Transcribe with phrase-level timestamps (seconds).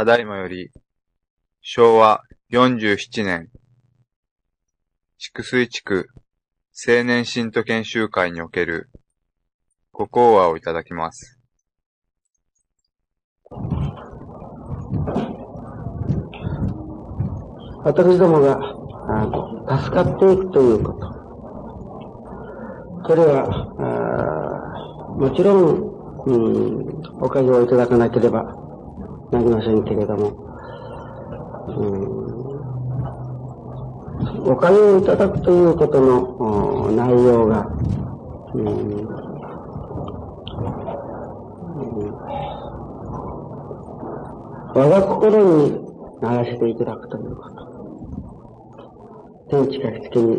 [0.00, 0.70] ただいまより、
[1.60, 3.50] 昭和47年、
[5.18, 6.08] 筑水地区
[6.72, 8.88] 青年信徒研修会における
[9.92, 11.38] ご講話をいただきます。
[17.84, 18.58] 私どもが
[19.82, 21.00] 助かっていくということ。
[23.06, 23.44] それは、
[25.18, 25.90] もちろん、
[26.24, 28.59] うん、おかげをいただかなければ
[29.30, 30.28] なりませんけれども、
[31.68, 31.72] う
[34.48, 37.66] ん、お金をいただくということの内容が、
[38.54, 39.08] うん、
[44.74, 45.80] 我が心に
[46.20, 47.70] ならせていただくということ。
[49.50, 50.38] 天地かつけに、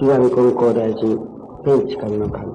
[0.00, 1.18] 極み金光大臣、
[1.64, 2.46] 天地神の神、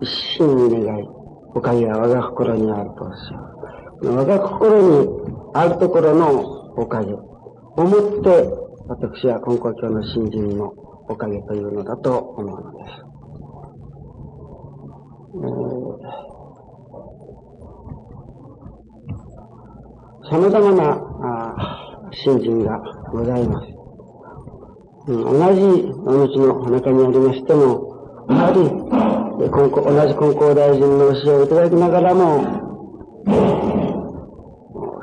[0.00, 1.08] 一心に願い、
[1.54, 3.51] おかげは我が心にあるとおっしゃる。
[4.04, 5.08] 我が心に
[5.54, 6.40] あるところの
[6.76, 7.18] おかげを
[7.76, 7.84] も
[8.20, 8.48] って、
[8.88, 10.72] 私は根高教の新人の
[11.08, 13.12] おかげというのだと思うのです。
[20.30, 22.80] 様々なあ新人が
[23.12, 23.66] ございます。
[25.08, 25.60] うん、同じ
[26.06, 27.92] お道の中にありましても、
[28.28, 28.58] やはり、
[29.38, 32.62] 同じ根高大臣の教えをいただきながらも、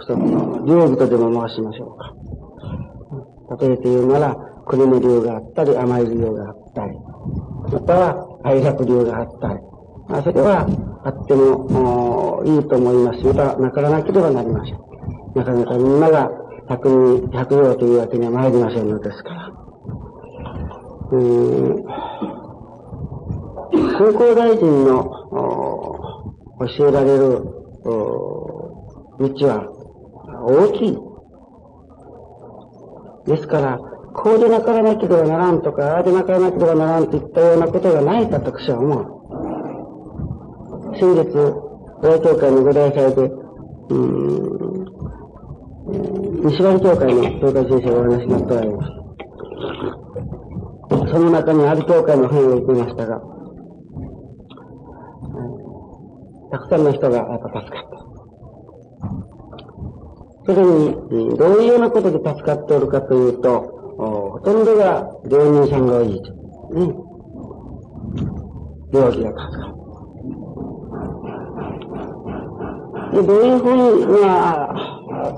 [0.10, 3.64] 一つの流部とでも申しましょうか。
[3.64, 6.98] 例えて言うなら、国の流があったり、甘い流があったり、
[7.72, 9.60] または愛楽流があったり、
[10.08, 10.66] まあ、それは
[11.04, 14.80] あってもいいと思いますし、またなからなければなりません。
[15.36, 16.32] なかなかみんなが
[16.68, 19.52] 百人、百両というわけには参りませんのですから。
[21.12, 21.84] うん、
[23.98, 25.06] 空港大臣の
[26.78, 27.44] 教えられる
[29.20, 29.78] 道は
[30.44, 30.98] 大きい。
[33.25, 33.80] ですから、
[34.13, 39.19] こうでなからなければならんとか、ああでなからなければならんといったようなことがないと私は思う。
[40.97, 41.53] 先月、
[42.02, 43.31] 大教会のご大祭で、
[43.90, 44.86] うん、
[46.47, 49.00] 西割教会の教会先生がお話になっておられます。
[51.12, 53.22] その中にある教会の編を行きましたが、
[56.52, 57.99] たくさんの人がやっぱ助かった。
[60.50, 60.98] それに、
[61.38, 63.60] どういうようなことで助かっておるかというと、
[64.00, 66.34] ほとんどが病人さんが多いと。
[66.74, 66.92] ね。
[68.92, 69.74] 病気が助かる。
[73.14, 74.74] で、どういうふうに、まあ、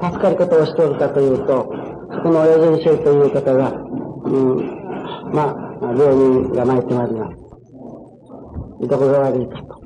[0.01, 1.73] 助かり方をしておるかというと、
[2.13, 3.73] そこの親先生という方が、う
[4.29, 4.55] ん、
[5.33, 5.53] まあ、
[5.87, 7.37] 病人が参ってまいります。
[8.87, 9.81] どこが悪いかと。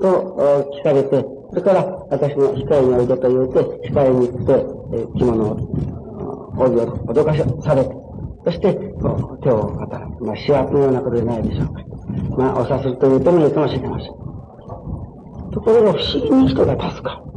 [0.00, 0.36] と、
[0.78, 4.52] 聞かれて、それから私の控えにおいでと言うて、控えに行って、
[4.94, 7.90] え着物を、帯を脅かされて、
[8.44, 8.72] そして、
[9.42, 10.24] 手を働く。
[10.24, 11.84] まあ、主役のようなことでないでしょうか。
[12.36, 14.08] まあ、お察すると言うてもいいかもしれません。
[15.50, 17.30] ところが不思議に人が助かる。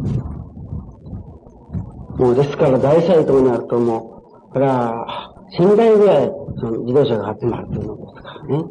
[2.18, 8.64] もうですから大祭とになるともう、これは、仙台ぐらい、その自動車が集まるというのですからね。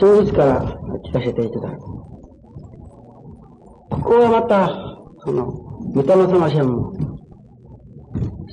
[0.00, 0.62] 真実から
[1.04, 1.78] 聞かせていただく。
[3.90, 4.68] ここはまた、
[5.24, 5.50] その、
[5.92, 6.92] 御霊様専門、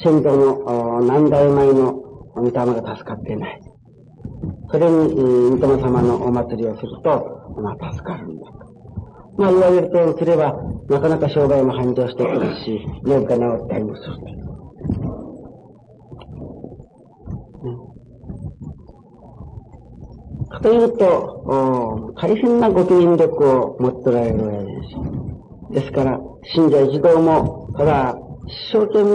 [0.01, 1.93] 先祖の何代前の
[2.35, 3.61] 御霊が助かっていない。
[4.71, 5.13] それに、
[5.59, 8.65] 御霊様のお祭りをすると、まあ、助かるんだと。
[9.37, 10.55] まあ、言われるとすれば、
[10.89, 14.44] なかなか商売も繁盛してくるし、病気が治ったりもする。
[20.61, 25.81] というと、大変なご記念力を持っておられるわけです。
[25.81, 28.17] ですから、信者一同も、ただ、
[28.47, 29.09] 一生懸命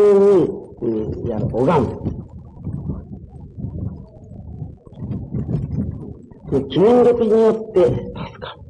[1.25, 2.21] に、やる、拝む。
[6.69, 7.95] 記念力によって助
[8.39, 8.60] かる。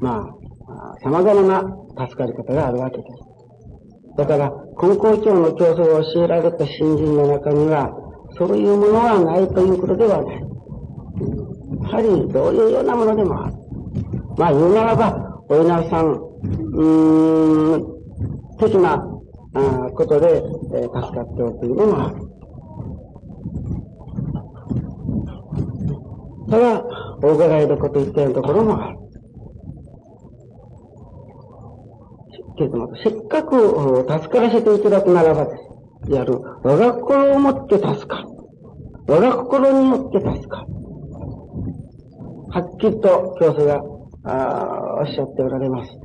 [0.00, 0.40] まあ、
[1.02, 1.62] 様々な
[2.06, 2.78] 助かり方がある。
[2.78, 3.08] わけです。
[4.16, 4.52] だから、
[4.82, 7.90] 根校長の教祖を教えられた新人の中には、
[8.36, 10.50] そういうものはないということではない。
[11.82, 13.54] やはりどういうようなものでもある。
[14.36, 17.86] まあ言うならば、お稲荷さん、うーん、
[18.58, 18.94] 的な
[19.54, 20.42] あことで、
[20.74, 22.16] えー、助かっておるというのもある。
[26.50, 26.84] ただ、
[27.22, 28.98] お伺いのこと言ったようなところもある。
[32.56, 35.69] けれども、せっかく助からせていただくならばです。
[36.08, 36.40] やる。
[36.62, 38.28] 我が心をもって助かる。
[39.06, 40.66] 我が心によって助かる。
[42.52, 43.80] はっきりと教祖が
[44.24, 45.92] あおっしゃっておられます。
[45.94, 46.00] ね、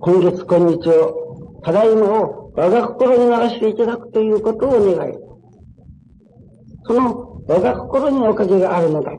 [0.00, 5.14] 今月今日を、ただいまを我が心に流していただくということをお願い、
[6.86, 9.12] その我が心におかげがあるのだ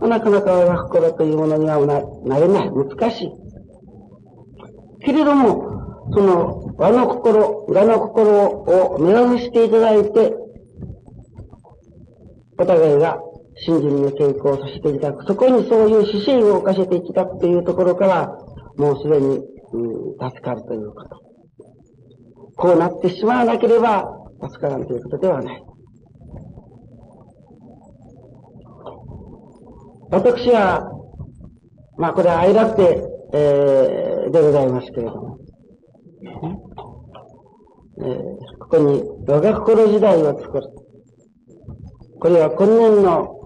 [0.00, 0.08] と。
[0.08, 1.78] なかなか我が心というものには
[2.24, 2.70] なれない。
[2.70, 3.32] 難しい。
[5.04, 5.79] けれども、
[6.12, 10.34] その和の心、我の心を目指していただいて、
[12.58, 13.18] お互いが
[13.56, 15.24] 信心の傾向をさせていただく。
[15.26, 18.38] そこにそういう姿勢を置かせていただくというところから、
[18.76, 19.38] もうすでに、
[19.72, 21.20] うん、助かるということ。
[22.56, 24.04] こうなってしまわなければ
[24.42, 25.64] 助からんということではない。
[30.10, 30.90] 私は、
[31.96, 33.02] まあこれは愛楽て、
[33.32, 35.38] えー、でございますけれども、
[36.22, 40.68] えー、ここに我が心時代を作る。
[42.20, 43.40] これは今年の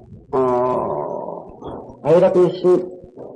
[2.04, 2.50] 愛楽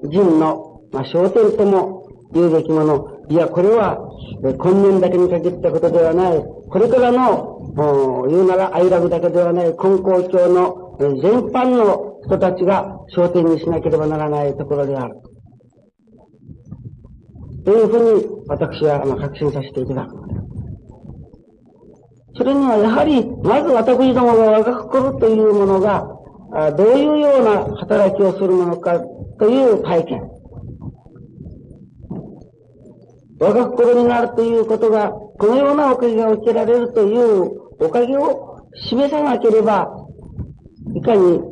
[0.04, 3.18] 人の、まあ、焦点とも言うべきもの。
[3.30, 3.98] いや、これは、
[4.42, 6.42] 今年だけに限ったことではない。
[6.70, 15.16] これからの、言うなら愛楽だけではない、根高教の全般の人たちが焦点にしなければならないところである。
[17.68, 20.16] というふうに私は確信させていただく。
[22.34, 26.08] それにはやはり、まず私どもが我が心というものが、
[26.78, 28.98] どういうような働きをするものか
[29.38, 30.30] という体験。
[33.38, 37.50] 我が心になるということが、このようなおかげが受けられるという
[37.80, 39.90] おかげを示さなければ、
[40.94, 41.42] いかに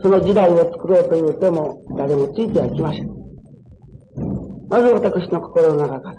[0.00, 3.19] その時代を作ろうという手も誰もついてはきません。
[4.70, 6.16] まず私の心の中から、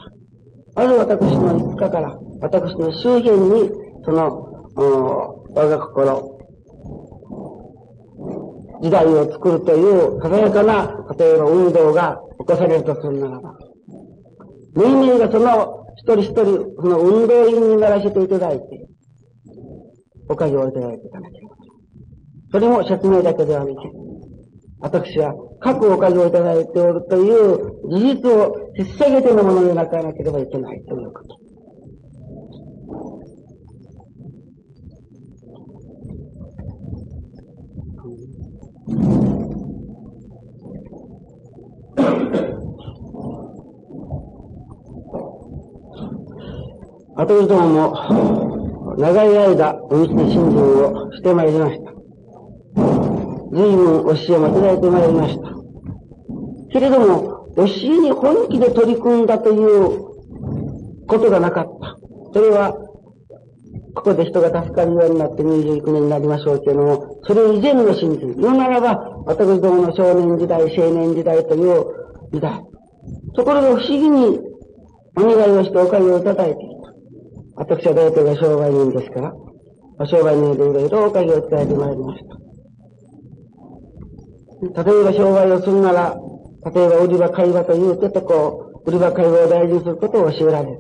[0.75, 3.71] まず私の一家から、私の周辺に、
[4.03, 6.38] その、我が心、
[8.81, 13.57] 時代を作るという鮮やかな、例えば運動が起こされるとするならば、
[14.75, 18.88] 人間がその一人一人、その運動員にならせていただいて、
[20.27, 21.56] おかげをいただいていかなければ。
[22.51, 24.10] それも説明だけではなく
[24.81, 31.41] 私は各おかげをいただいておるという事実を引っ提げてのものにならなければいけないということ。
[47.13, 51.90] 私どもも長い間お道の信心をしてまいりました。
[53.51, 55.50] 随分教えもいただいてまいりました。
[56.71, 61.98] けれども、教えに本気で取り組んだということがなかった。
[62.33, 62.74] それは、
[63.94, 68.36] ここで人が助かるようになって29年になりましょうけれども、それ以前の信心。
[68.38, 71.86] 言うならば、私どもの少年時代、青年時代という
[72.31, 72.62] 時代。
[73.36, 74.39] ところが不思議に
[75.18, 76.71] お願いをしておかげをいただいて
[77.56, 82.50] 私は大体が商売人ですから、商売人でいろいろおかげを伝えてまいりました。
[84.61, 86.15] 例えば商売をするなら、
[86.73, 90.79] 例えば売り場会話というてとこう、売り場会話を大事にすることを教えられる。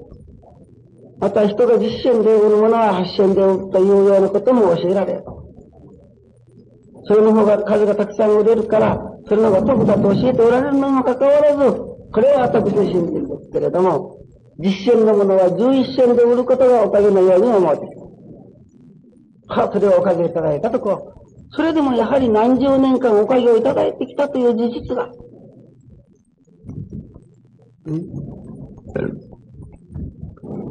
[1.19, 5.23] また人が実践で売るものは発信で売るというようなことも教えられる。
[7.05, 11.79] それの方が数がたくさん売れるから、それの方が得だと教えておられるのにもかかわらず、
[12.13, 14.17] これは私の信心ですけれども、
[14.59, 17.85] 実践のものは11銭で売ることがおかげのように思うて
[19.47, 21.13] は、それをおかげいただいたとこ。
[21.53, 25.09] それでもやはり何十年間おかげをいただいてきたという事実が。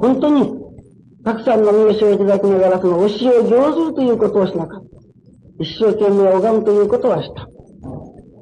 [0.01, 0.55] 本当に、
[1.23, 4.91] たくさんの名称をいただきながら、その教えを行ずるということをしなかった。
[5.63, 7.47] 一生懸命拝むということはした。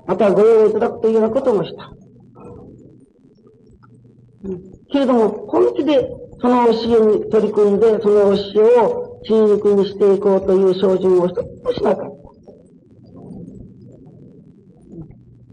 [0.07, 1.92] またご用意いただくというようなこともした。
[4.92, 6.09] けれども、本気で
[6.40, 12.18] その教えに取り組んで、その教えを血肉にしていこうという精進を一つもしなかった。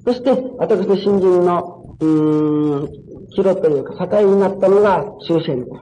[0.06, 2.88] そして、私の新人の、うーん、
[3.32, 5.82] 岐路というか、境になったのが終戦だ。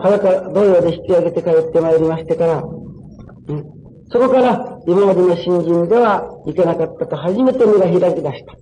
[0.00, 3.64] 裸同様で引き上げて帰ってまいりましてから、うん、
[4.10, 8.54] そこから今までの新人ではいけなかったと初めて目が開き出した。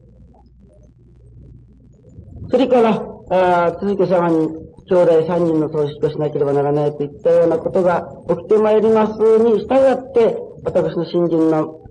[2.48, 4.48] それから、あ続け様に
[4.88, 11.85] 兄弟三人の葬式をしなければならないといったようなことが起きてまいりますに従って、私の新人の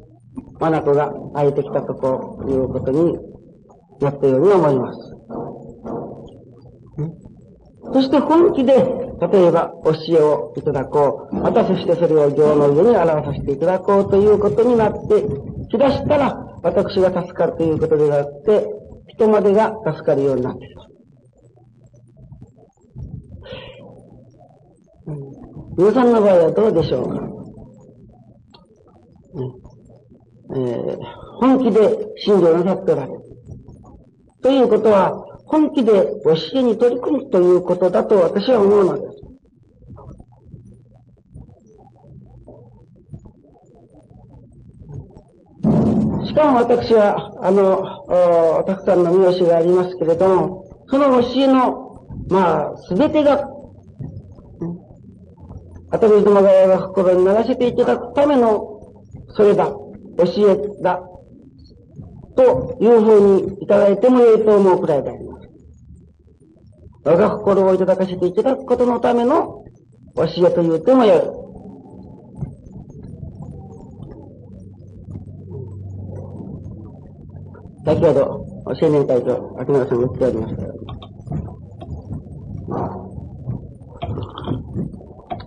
[0.59, 3.17] 眼が開いてきたとこういうことに
[4.01, 4.99] なったように思います。
[7.93, 15.23] そして本気で例えば教えをいただこう、またそしてそれを行の上に表させていただこうということになって
[15.69, 18.67] きだしたら、私が助かるということであって、
[19.07, 20.75] 人までが助かるようになっている。
[25.77, 27.07] 皆さんの場合はどうでしょう？
[29.61, 29.64] か、
[30.51, 30.97] えー、
[31.39, 33.21] 本気で信条なさっておられる。
[34.41, 35.91] ということは、本気で
[36.23, 39.15] 教えに取り組むということだと私は思うのです。
[46.27, 53.47] しかも私は、あの、たくさんの名詞がありますけれども、その教えの、まあ、すべてが、
[55.91, 58.81] 私どもが心に流せていただくための、
[59.35, 59.71] それだ、
[60.17, 61.01] 教えだ、
[62.35, 65.49] というふうにいただいてもよいと思うくらいであります。
[67.03, 69.63] 我が心をいただかせていただくことのための
[70.15, 71.45] 教えと言ってもよい。
[77.85, 80.63] 先ほど、青年会長、秋永さんが言っておりました。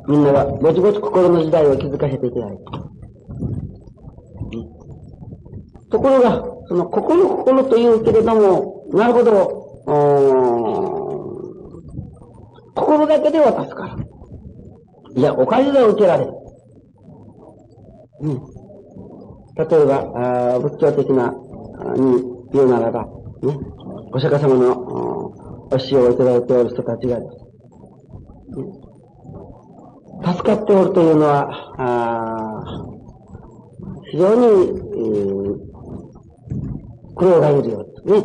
[0.07, 2.88] みんながぼちぼち心の時代を築かせていけないて。
[5.91, 9.59] ところが、その心心というけれども、なるほど、
[12.75, 14.07] 心だけでは助かる。
[15.17, 16.33] いや、お金が受けられる。
[18.21, 18.59] うん。
[19.57, 21.35] 例えば、あ仏教的な
[21.97, 23.59] に言うならば、ね、
[24.13, 25.33] お釈迦様の
[25.71, 27.27] 教えをいただいておる人たちが、ね、
[30.25, 32.39] 助かっておるというのは、あ
[34.11, 35.68] 非常に、えー、
[37.19, 38.23] 苦労がいるよね。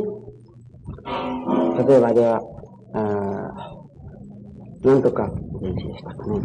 [1.88, 2.42] 例えばでは、
[2.94, 3.74] あ
[4.88, 5.32] なんとか、
[5.62, 6.40] 電子でしたかね。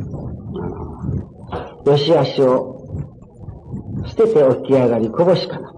[0.63, 0.69] あ
[1.85, 2.79] の、よし足を
[4.07, 5.73] 捨てて起き上がりこぼしかな。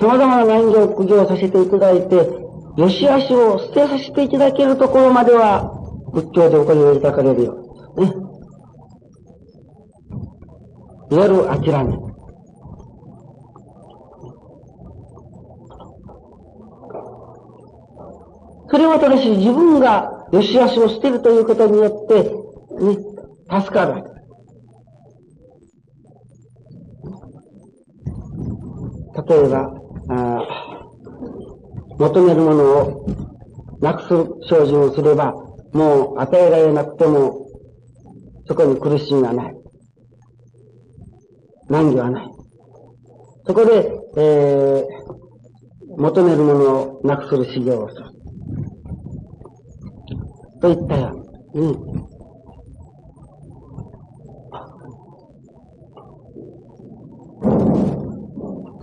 [0.00, 2.14] 様々な難行苦行させていただいて、
[2.76, 5.74] よしあしを捨てさせていただけるところまでは、
[6.12, 7.56] 仏教でお金をいただかれるよ。
[7.96, 8.12] ね。
[11.10, 12.07] いわゆる諦め。
[18.70, 22.24] それはただし自分がよしあしを捨てるということによって、
[22.84, 22.96] ね、
[23.60, 24.04] 助かる。
[29.26, 29.72] 例えば、
[31.98, 33.06] 求めるものを
[33.80, 35.34] なくす精進をすれば、
[35.72, 37.46] もう与えられなくても、
[38.46, 39.54] そこに苦しみがない。
[41.68, 42.30] 難儀はない。
[43.46, 48.17] そこで、えー、求めるものをなくする修行をする。
[50.60, 51.24] といったよ
[51.54, 52.08] う、ん。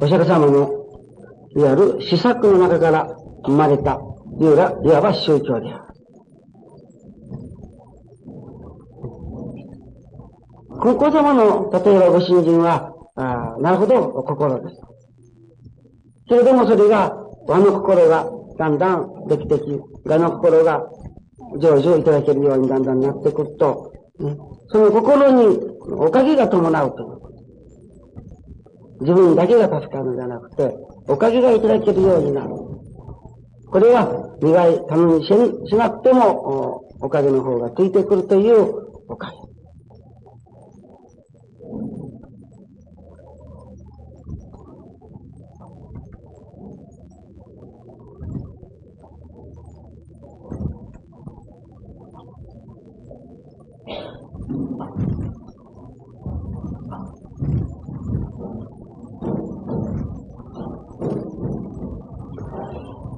[0.02, 0.70] お釈迦様の
[1.56, 3.08] いわゆる施策の中から
[3.46, 4.00] 生まれた、
[4.40, 5.86] いわば宗教である。
[10.82, 14.82] 高校様の、例えばご信心は、あなるほど、心です。
[16.28, 17.16] けれどもそれが、
[17.48, 20.86] 和の心がだんだんできてき、我の心が
[21.60, 24.38] 成就いただけるようにだんだんなってくると、ね、
[24.70, 25.60] その心に
[25.92, 27.16] おかげが伴うと。
[29.02, 30.76] 自分だけが助かるのではなくて、
[31.08, 32.50] おかげがいただけるようになる。
[33.70, 35.28] これは、願い、頼みし
[35.70, 38.74] しなくてもお、おかげの方がついてくるという
[39.10, 39.45] おかげ。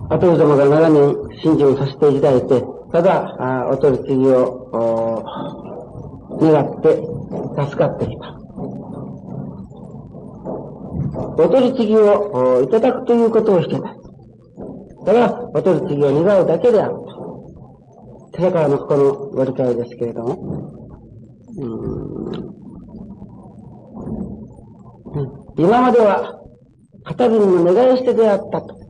[0.10, 5.24] 後様が長年信心をさせていただいて、ただ、あお取り次ぎを、
[6.40, 6.96] 願って
[7.66, 8.34] 助かってきた。
[11.40, 13.98] お取り次ぎをいただくということをしてない。
[15.06, 16.96] だ、お取り次ぎを願うだけである。
[18.36, 20.72] それからのこのご理解ですけれども、
[21.58, 22.58] うん
[25.58, 26.40] 今までは、
[27.04, 28.87] 片桐の願いしてであったと。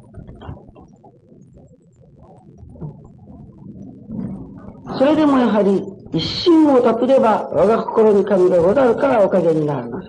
[4.98, 10.08] それでもやはり一心を立てれば我が心に神がござるからおかげになるのだ。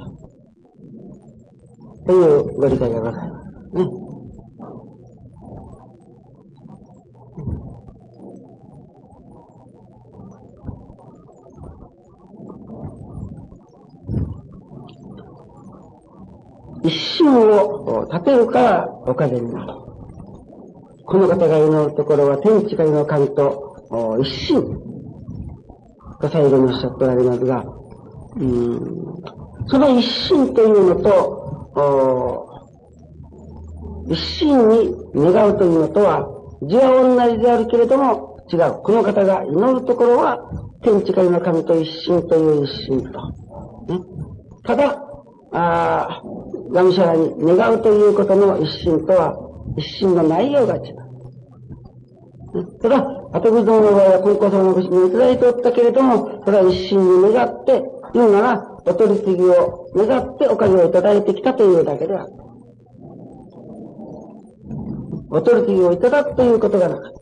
[2.07, 4.09] というご理解がございます、ね。
[16.85, 19.75] 一心を立てるからおかげになる。
[21.05, 23.68] この方が祈るところは天地がいの神と
[24.21, 24.63] 一心
[26.21, 27.65] と最後におっしゃっておられますが、
[28.37, 28.81] うん、
[29.69, 31.39] その一心というのと、
[34.09, 36.29] 一心に願うというのとは、
[36.63, 38.83] 字は同じであるけれども違う。
[38.83, 40.39] この方が祈るところは、
[40.83, 43.21] 天地界の神と一心という一心と。
[43.89, 44.01] ね、
[44.65, 45.03] ただ、
[45.53, 46.23] あ
[46.73, 49.37] がむしゃらに願うということの一心とは、
[49.77, 51.08] 一心の内容が違う。
[52.81, 52.99] ただ、
[53.33, 57.83] 後口どの場合は、金光様のご指にいただいておったけれども、それは一心に願って、
[58.15, 62.33] 言うなら、お取り次ぎを願っておかげをいただいてきたというだけである。
[65.31, 67.13] お取り次ぎをいただくということがなかっ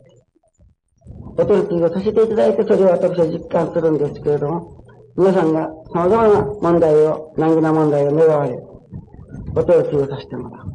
[1.37, 1.43] た。
[1.43, 4.85] お取り次ぎをさせていただいて、それを私は実感するんですけれども、
[5.17, 8.57] 皆さんが様々な問題を、難儀な問題を願われ、
[9.57, 10.67] お取り次ぎをさせてもらう。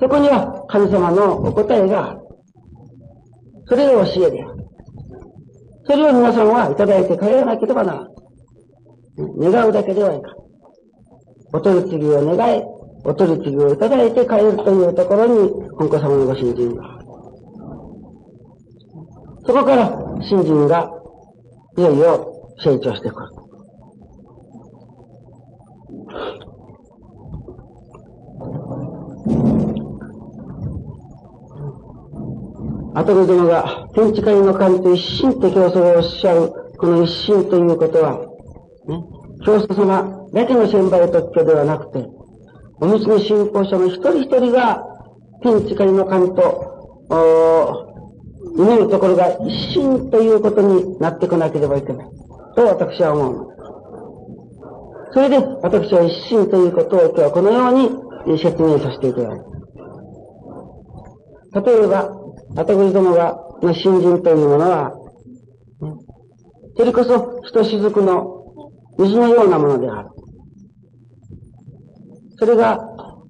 [0.00, 2.27] そこには神様のお答えがある。
[3.68, 4.64] それが教えである。
[5.86, 8.10] それを皆さんはいただいて帰らなければならない。
[9.52, 10.34] 願うだけではいかん。
[11.52, 12.62] お取り次ぎを願い、
[13.04, 16.98] お取り次ぎをいただいて帰るというところに、本子様のご信心が。
[19.46, 19.90] そこから
[20.22, 20.90] 信心が
[21.78, 23.28] いよいよ成長してくる。
[32.94, 38.18] 後子殿が天地界の神と一心と教祖がおっしゃる、この一心ということは、
[38.86, 39.04] ね、
[39.44, 42.08] 教祖様だけの先輩特許ではなくて、
[42.80, 44.84] おむつの信仰者の一人一人が、
[45.42, 46.76] 天地界の神と、
[48.56, 52.06] 祈るところが一心ということになってこなければいけない。
[52.56, 53.46] と私は思う。
[55.12, 57.74] それで、私は一心ということを今日はこのよう
[58.30, 59.48] に説明させていただきます。
[61.64, 62.10] 例えば、
[62.54, 63.38] 私どもが、
[63.74, 64.92] 新人というものは、
[66.76, 68.44] それこそ、ひとしずくの
[68.98, 70.08] 水のようなものである。
[72.38, 72.78] それが、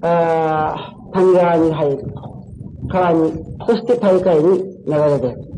[0.03, 2.05] あ谷川に入る。
[2.91, 3.33] 川に、
[3.67, 5.49] そして大海に流れ出る。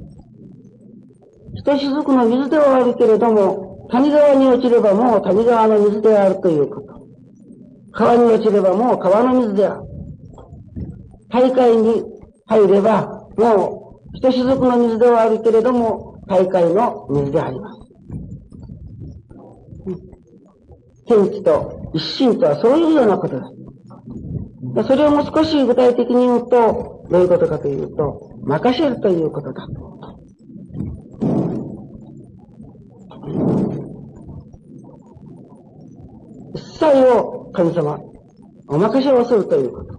[1.56, 7.06] ひとしずくの水ではあるけれども、谷川に落ちればもう谷川の水であるということ。
[7.92, 9.82] 川に落ちればもう川の水である。
[11.28, 12.04] 大海に
[12.46, 17.80] 入れば、もう、ひとしずくの水ではあるけれども、大海の水であります。
[21.06, 23.42] 天地と一心とはそういうようなことで
[24.82, 24.88] す。
[24.88, 29.66] それをもう少し具体的に言うと、どういうことかというと、任せるということだ。
[36.54, 37.98] 一切を神様、
[38.68, 39.98] お任せをするということ。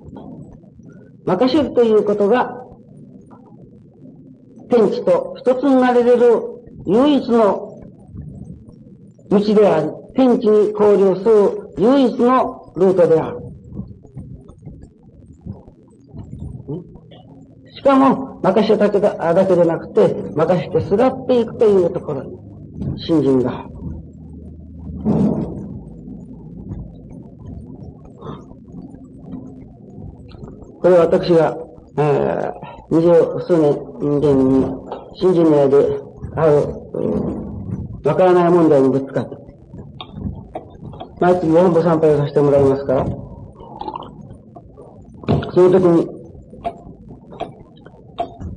[1.25, 2.61] 任せるということが、
[4.71, 6.41] 天地と一つになれれる
[6.86, 7.77] 唯一の
[9.29, 13.39] 道であり、天地に交流する唯一のルートである。
[17.75, 22.38] しかも、任せだけだだけでなくて、任せてすがっていくというところに、
[22.97, 23.65] 信心が。
[30.81, 31.57] これは私が、
[31.97, 34.65] えー、二十数年間に、
[35.15, 36.01] 信心の間で、
[36.36, 36.54] ある、
[38.04, 39.38] わからない問題にぶつかって、
[41.21, 43.06] 毎月4歩参拝をさせてもらいますから、
[45.54, 46.06] その時に、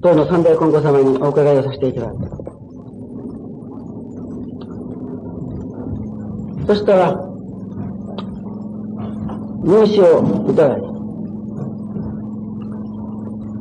[0.03, 2.27] 当の三代金剛様にお伺いをさせていただいた。
[6.66, 7.14] そしたら、
[9.62, 10.94] 入試をいただいた。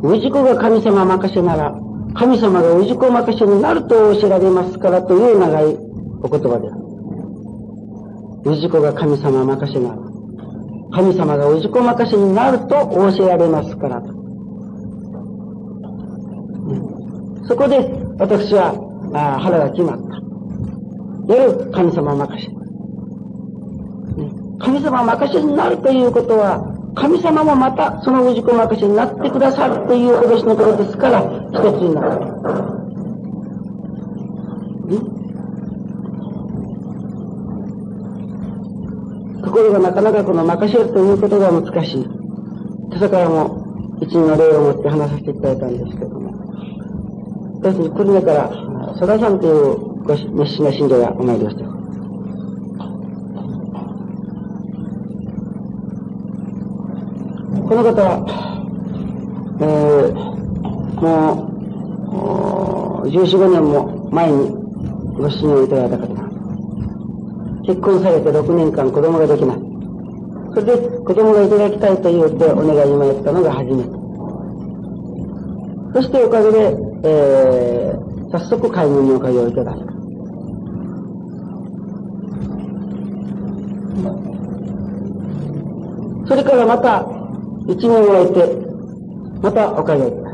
[0.03, 1.73] 氏子が神様任せなら、
[2.13, 5.77] 神様が氏子任せになると教えられますからという長い
[6.21, 6.75] お言葉であ
[8.49, 8.55] る。
[8.57, 9.97] 氏子が神様任せなら、
[10.91, 14.13] 神様が氏子任せになると教えられますからと。
[17.47, 17.77] そこで
[18.19, 18.73] 私は
[19.13, 21.33] あ腹が決まった。
[21.33, 22.51] 夜神様任せ。
[24.59, 32.34] 神様任せになるということは、神様もまたその氏子任せになってくださるという脅しのことですから、一つになる。
[39.43, 42.03] ところがなかなかこの任せるということが難しい。
[42.03, 46.34] 今朝からも一人の例を持って話させていただいたんですけども。
[47.62, 48.51] 私、久留米から、
[48.99, 51.72] ソラさんというご熱心な信者がお参りをして
[57.73, 58.21] この方は、
[59.59, 60.13] えー、
[61.01, 61.49] も
[63.03, 64.51] う、14、5年も前に
[65.17, 66.05] ご主人をいただいた方、
[67.65, 69.57] 結婚されて6年間子供ができない。
[70.53, 73.89] それで子供がいただきたいと言ってお願いに参ったのが初めて。
[75.95, 79.93] そしておかげで、えー、早速会議におかげをいただいた。
[86.27, 87.12] それからまた
[87.67, 88.39] 一年を終えて、
[89.41, 90.34] またおかげをいただい。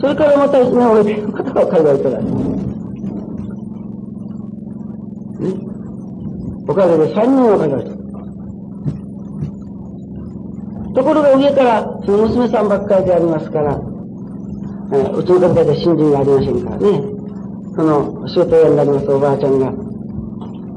[0.00, 2.22] それからまた一年を終えて、またおかげをいただい。
[6.68, 7.96] おかげで三人おかげをいた。
[10.96, 13.78] ところが上から、その娘さんばっかりでありますから、
[14.92, 17.02] えー、うちの方で新人がありませんからね、
[17.76, 19.85] その、仕事屋になりますおばあちゃんが、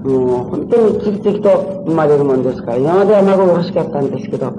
[0.04, 4.52] もう本当に次々と生まれるもんですから、今までは孫が欲しかったんですけど、あ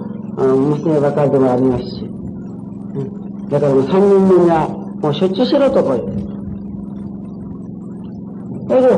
[0.44, 2.04] の娘ばかりでもありますし、
[3.48, 6.30] だからもう三人目には、もうしょっちゅうしろとこう言って。
[8.68, 8.88] それで、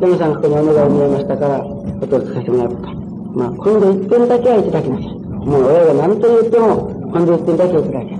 [0.00, 2.92] 嫁さんここにお願い見えましたから、お手をつかせてもらった。
[3.38, 5.06] まあ、今度一点だけはいただきなさい。
[5.46, 8.18] もう親が何と言っても、今度言ってるだけはいただけ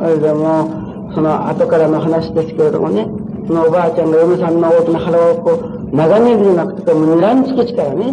[0.00, 3.08] それでも、その後からの話ですけれどもね、
[3.46, 8.12] そのおばあちゃんが嫁さんの大きな腹をこう、長めるなくてもう睨みつけちからね、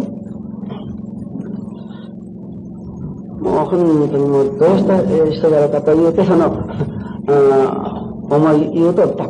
[3.40, 4.98] もう本人にとにもどうした
[5.30, 6.46] 人だろうかと言うて、その、
[8.30, 9.24] 思い言うとった。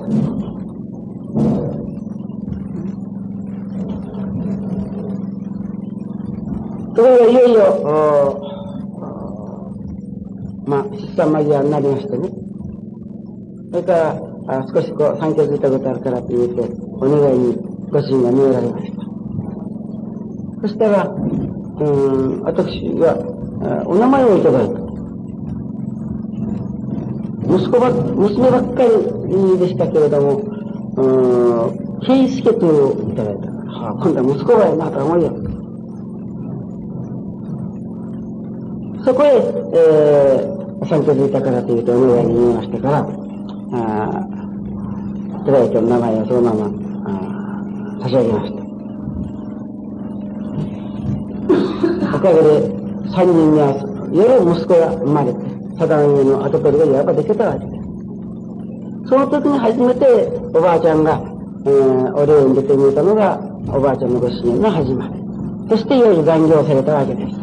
[6.96, 8.40] それがいよいよ、
[10.66, 12.30] まあ、出産間際になりましてね。
[13.70, 14.16] それから、
[14.48, 16.62] あ少しこう、産気づいたことあるからと言うて、
[17.00, 18.98] お願いにご主人が見えられました。
[20.62, 23.16] そしたら、うん、私は、
[23.87, 24.88] お名前をいただいた。
[27.48, 30.37] 息子ば、娘ばっかりでしたけれども、
[30.96, 31.03] う
[31.72, 33.51] ん、圭介といういただいた。
[33.51, 35.33] はあ、今度は息子がやなと思いよ。
[39.05, 39.40] そこへ、
[39.72, 43.09] えー、産居づいたからというと、お願いに言いましたから、
[43.72, 44.27] あ
[45.42, 47.38] いただいた名前をそのままあ
[48.00, 48.68] 差し上げました。
[52.16, 52.78] おかげで、
[53.14, 53.74] 三人には、
[54.12, 55.40] 夜息子が生まれて、
[55.78, 57.78] 定めの跡取りがいわばできたわけです。
[59.08, 60.06] その時に初めて、
[60.54, 61.20] おばあちゃんが、
[61.66, 65.14] えー、お礼に出てみたのが、おばあちゃんのご主人の始まり。
[65.70, 67.38] そして、いよいよ残業されたわけです。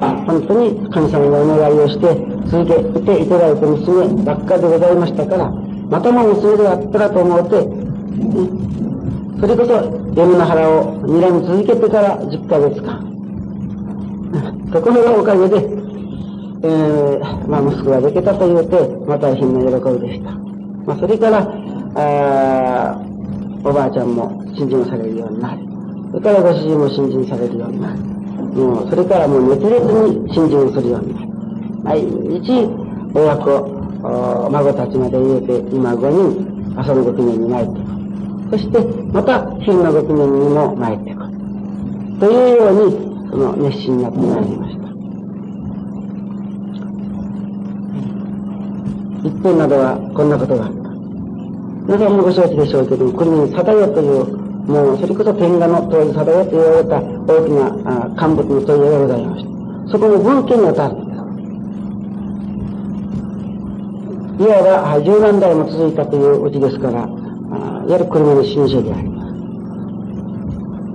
[0.00, 2.06] 本当に神様にお願いをして
[2.48, 8.59] 続けていただいた娘ばっかでございましたから、またも娘であったらと思うて、
[9.40, 9.72] それこそ
[10.14, 13.00] 嫁の腹を睨み続けてから10ヶ月間。
[14.70, 15.56] ところがおかげで、
[16.62, 18.76] えー、まあ息子ができたと言うて、
[19.06, 20.30] また大変な喜びでした。
[20.84, 21.48] まあそれから、
[21.94, 22.98] あ
[23.64, 25.66] おばあちゃんも信心されるようになり、
[26.12, 28.00] それからご主人も信心されるようになり、
[28.60, 31.28] もうそれからもう熱烈に信心するようになる。
[31.82, 32.68] 毎日、
[33.14, 37.99] 親子、孫たちまで入れて、今5人、朝のご記念に参っていく。
[38.50, 38.78] そして、
[39.12, 41.20] また、昼のご記念にも参っていく。
[42.18, 42.96] というように、
[43.30, 44.80] その熱心になってまいりました。
[49.28, 50.78] 一点などはこんなことがあった。
[51.86, 59.50] 皆さんもご承知でしょうけども、これにサタヨというもうそれこそ天下の当時定よと言われた大きな乾物の問いがございました。
[59.90, 61.14] そこの文献に当たるんで
[64.36, 64.44] す。
[64.44, 67.08] いわば十何代も続いたといううちですから、
[67.90, 69.32] いわゆる車の新書であります。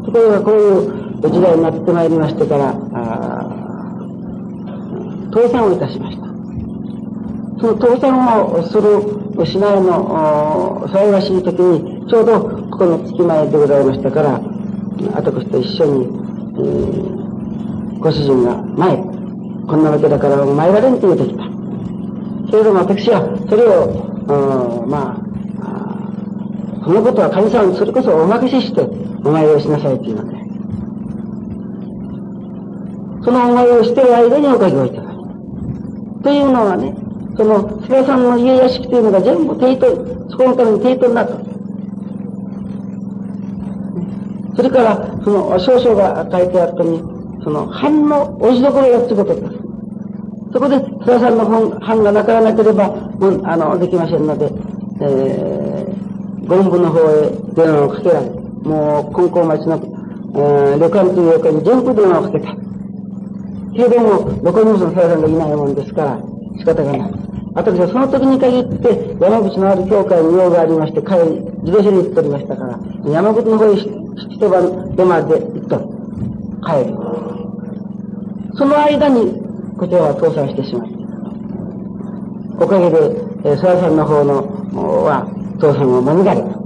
[0.05, 2.71] ところがこういう時代になってまいりましてから、
[5.33, 6.23] 倒産をいたしました。
[7.59, 12.39] その倒産をするしないの幸わしい時に、ちょうど
[12.71, 14.39] ここの月前でございましたから、
[15.15, 18.95] 私と一緒に、えー、ご主人が前、
[19.67, 21.43] こんなわけだから参られんと言うてきた。
[22.51, 25.24] けれども私はそれを、まあ、
[26.85, 28.81] そのことは神様にそれこそお任せして
[29.25, 30.37] お参りをしなさいというので、
[33.25, 35.15] そのお参りをしている間におかげをいただく。
[36.21, 36.93] というのはね、
[37.35, 39.87] その、菅さんの家屋敷というのが全部抵当、
[40.29, 41.33] そこのために抵当になった。
[44.55, 47.01] それから、その、少々が書いてあったに、
[47.43, 49.47] その、藩の押しどころやってことです。
[50.53, 54.51] そこで、菅さんの、藩がなからなければ、もう、あの、できませんので、
[55.01, 55.84] えー、
[56.47, 59.75] ゴン部の方へ電話をかけられ、もう、金光町の、
[60.35, 62.55] えー、旅館という旅館に全部電話をかけた。
[63.73, 66.19] けれども、どこにもそのさやさんがいないもんですから、
[66.57, 67.13] 仕方がない。
[67.55, 72.79] 私はその時に限って、山口のある教会に用がありまして、帰り、自動車に行っておりましたから、
[73.09, 75.85] 山口の方へ一晩出まで行っとる。
[76.61, 76.95] 帰る。
[78.57, 79.41] その間に、
[79.77, 80.87] こちらは倒産してしまっ
[82.59, 82.65] た。
[82.65, 82.97] おかげで、
[83.45, 85.27] えー、さんの方の、は、
[85.59, 86.65] 倒産を免れた。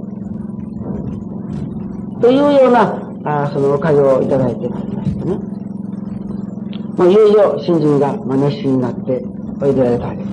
[2.21, 5.37] というような、あそのおかげをいただいてまいりましたね。
[6.97, 9.23] まあ、いよいよ新人が、まあ、熱心になって
[9.61, 10.29] おいでられたわけです。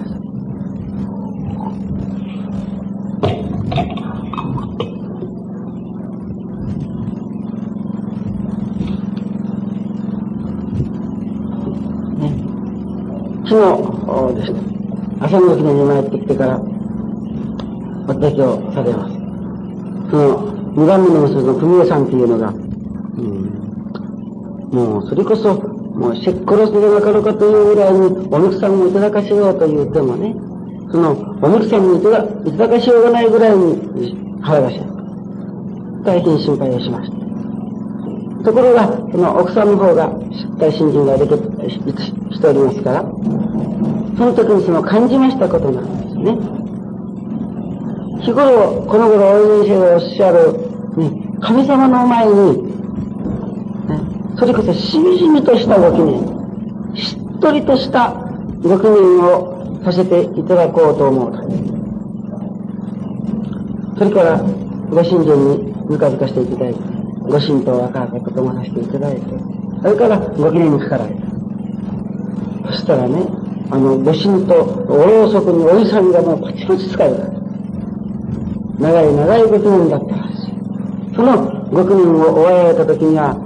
[13.48, 14.60] 昨日ですね、
[15.20, 16.75] 朝の記念に参ってきてから、
[18.08, 19.14] お提供されます。
[20.10, 23.56] その、二番目の娘の文江さんというのが、うん、
[24.72, 30.34] もう、それこそ、もう、せっ殺すでわかるかというぐらいに、お肉さんもいただかしようと言ってもね、
[30.92, 34.80] その、お肉さんもいただいただかしようがないぐらいに腹がし
[36.04, 37.16] 大変心配をしました。
[38.44, 46.65] ところが、その奥さんの方が、しっかり信心ができしておりますから、その時にその感じましたことなんですね。
[48.20, 50.54] 日頃、この頃、大泉先生がおっしゃる、
[51.40, 52.76] 神様の前に、
[54.38, 58.10] それこそしみじみとしたご記念、しっとりとした
[58.62, 61.46] ご記念をさせていただこうと思うと。
[63.98, 64.42] それから、
[64.90, 66.80] ご信心にぬかずかしていただいて、
[67.20, 69.22] ご神道若かこともさせていただいて、
[69.82, 72.72] それからご記念にかかられた。
[72.72, 73.26] そしたらね、
[73.70, 74.54] あの、ご神と
[74.88, 77.45] おろうそくにおじさんがもうパチパチ使う。
[78.78, 80.56] 長い長いご記念だったらしい。
[81.14, 83.36] そのご記念を終えられた時には、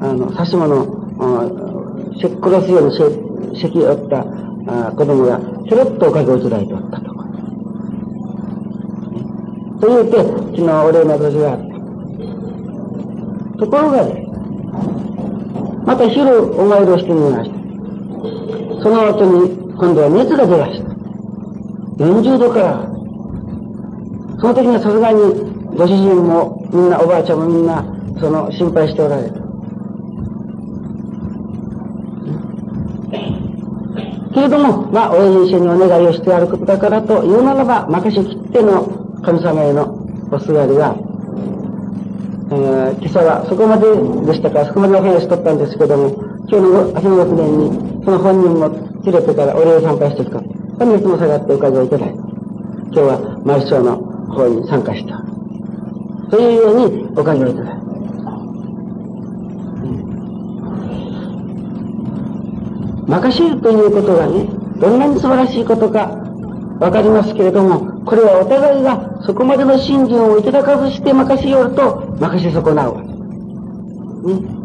[0.00, 1.06] あの、刺し物、
[2.20, 4.24] せっ殺すように席を負った
[4.68, 7.06] あ子供がちょろっとおかげをいただいておったと。
[9.80, 11.66] と言うて、昨日お礼の年があった。
[13.58, 14.26] ところがね、
[15.84, 17.56] また昼お参りをしてみました。
[18.82, 20.88] その後に今度は熱が出ました。
[22.04, 22.95] 40度から。
[24.38, 25.20] その時にはさすがに
[25.76, 27.84] ご主人もみんなおばあちゃんもみんな
[28.20, 29.46] その心配しておられた。
[34.34, 38.84] けれども、まあ、親父一緒にお願いをしてやることだからというならば、任しきっての
[39.24, 39.96] 神様への
[40.30, 40.94] おすがりは、
[42.52, 43.88] えー、今朝はそこまで
[44.26, 44.58] でしたか？
[44.60, 46.10] ら、そこまでお話しとったんですけども、
[46.48, 48.68] 今日の朝の学年に、その本人も
[49.04, 50.40] 連れてからお礼を参拝してきた。
[50.84, 52.28] 熱も下がっておかげをいただいて、今
[52.92, 55.22] 日は毎章の方に参加した。
[56.30, 57.76] というようにおかげをいただい。
[63.06, 64.44] 任せるということがね、
[64.80, 66.08] どんなに素晴らしいことか
[66.80, 73.02] わかりますけれども、これはお互いがそこまでの信心をいただかずして任せようと任せ損なうわ。
[73.02, 74.56] ね。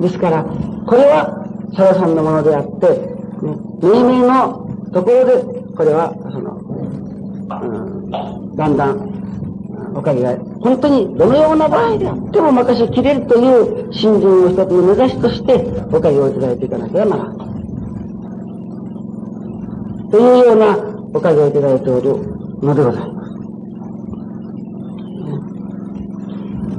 [0.00, 5.44] ですから、これはサラさんのものであって、ね、命名のところで、
[5.76, 7.85] これは、その、うん、
[8.56, 17.46] だんだん、おかげが、本当にどのような場合であっても任せきれるという信心の一つの目指しとして、おかげをいただいていかなければならない。
[20.10, 20.78] というような
[21.12, 22.16] おかげをいただいておる
[22.62, 23.16] のでございます。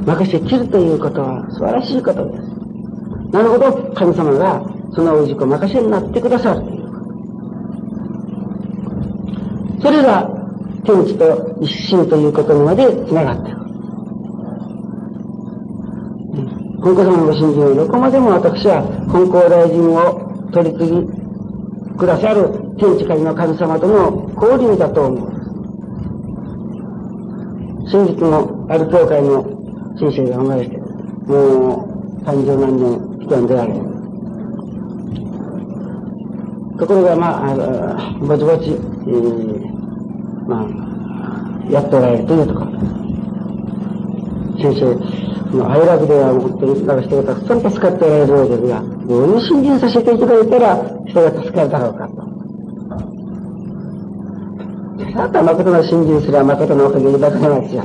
[0.08, 2.44] 任せきるということは素晴らしいことです。
[3.32, 4.63] なるほど、神様が
[4.96, 6.78] その氏子任せになってくださるという。
[9.82, 10.37] それが
[10.86, 13.58] 天地と一心ということにまで繋がっている。
[16.80, 21.08] 本校様のご信心をどこまでも私は本校大臣を取り次ぎ
[21.98, 25.38] くださる天地界の神様との交流だと思う。
[27.90, 29.44] 真実のある教会の
[29.98, 31.86] 先生が生まれて、も
[32.22, 33.74] う三十何年人に出られ。
[36.78, 37.56] ところが、まあ、
[38.20, 39.77] ぼちぼち、えー、
[40.48, 42.72] まあ、やっておられるというところ。
[44.58, 50.76] 先生、のアイラブでは本当になんか人がたくさん助かっておられるようですが、どういう信心させていただいたら
[51.08, 52.28] 人が助かるだろうかと。
[55.18, 57.84] あとは誠の信心すれば誠のおかげでだけなんですよ。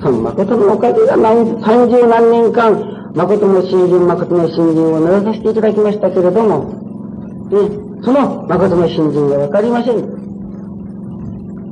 [0.00, 6.64] その誠のおかげが何、三十何年間、誠の信心、誠の信心を述べさせていただきましたけれども、
[7.50, 10.17] ね、その誠の信心がわかりません。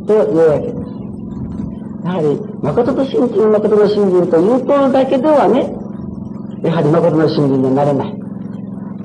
[0.06, 0.96] というわけです。
[2.06, 5.74] やはり、誠の信心、誠の信心というとだけではね、
[6.62, 8.14] やはり誠の信心にはなれない。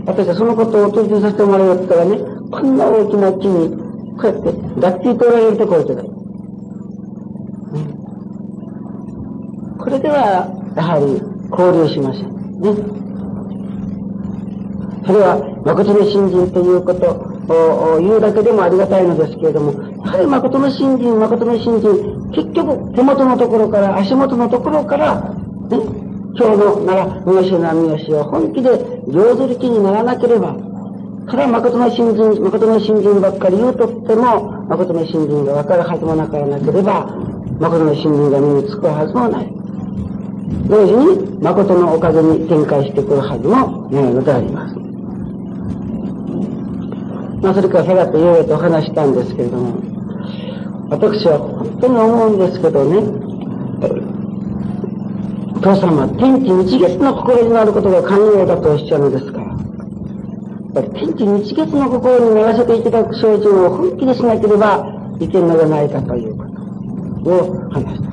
[0.05, 2.17] 私はそのことを取りさせてもらうったらね、
[2.51, 3.75] こんな大きな木に、
[4.17, 6.05] こうやって抱きついておられるところでない。
[9.79, 12.29] これでは、やはり交流しません。
[12.61, 12.75] ね。
[15.07, 19.73] それは、誠の信心ということを言うだけでもありがたいのですけれども、
[20.05, 25.77] やはり誠の信心、誠の信心、結局手元のところから、足元のところから、ね、
[26.37, 28.69] 今日のなら、三好な三好を本気で
[29.07, 30.55] 上手力にならなければ、
[31.29, 37.05] それは誠の信心、誠の信心ばっかり言うとっても、誠の信心が分かるはずもなからなければ、
[37.59, 39.53] 誠の信心が身につくはずもない。
[40.67, 44.80] 同時に、誠のおかげに展開してくるはずもないのであります。
[47.41, 49.81] まあ、それからさらっと言うと話したんですけれども、
[50.89, 53.01] 私は本当に思うんですけどね、
[55.61, 64.85] 父様天地日月の心になることが寛容だとおっしゃるのですから、天地日月の心にならせていただく精進を本気でしなければ
[65.19, 66.45] いけんのではないかというこ
[67.23, 68.11] とを話した。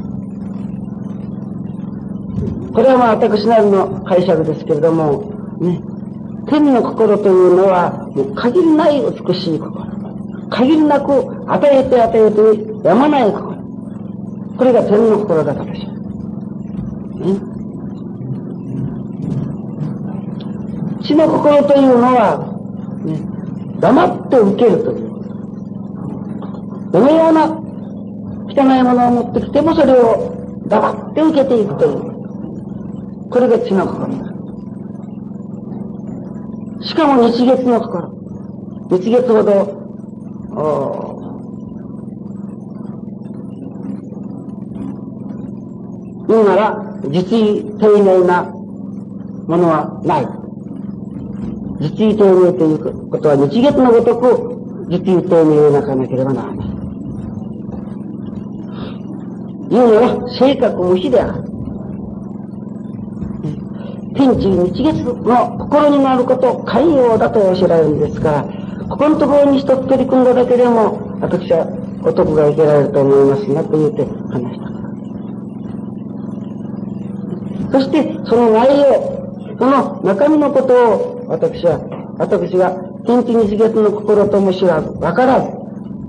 [2.72, 5.82] これはまあ私なりの解釈ですけれども、ね、
[6.48, 9.87] 天の心というのは、もう限りない美しい心。
[10.50, 11.12] 限りなく
[11.46, 13.58] 与えて与えてやまない心。
[14.56, 15.94] これが天の心だからでしょう。
[17.20, 17.40] ね。
[21.02, 22.38] 地の心というのは、
[23.04, 23.20] ね、
[23.80, 25.08] 黙って受けるという。
[26.90, 27.44] どのような
[28.48, 33.28] 汚いものを持ってきてもそれを黙って受けていくという。
[33.30, 34.27] これが地の心。
[36.80, 38.18] しかも日月の心。
[38.90, 39.78] 日月ほど、
[46.28, 50.28] 言うなら、実意丁寧なものはない。
[51.80, 56.68] 実意丁寧ということは日月のごとく実意丁寧をなかなければならない。
[59.70, 61.47] 言うなら、性格無視である。
[64.18, 68.42] 天地日月の心になることを寛容だとおっしゃられるんですから、
[68.88, 71.68] ここのところに一つ取り組んだだけでも、私は
[72.02, 74.66] お得が受けられると思いますな、と言って話した。
[77.78, 81.78] そして、その内容、その中身のことを、私は、
[82.18, 82.72] 私が
[83.07, 85.46] 天地日月の心とも知らず、わからず、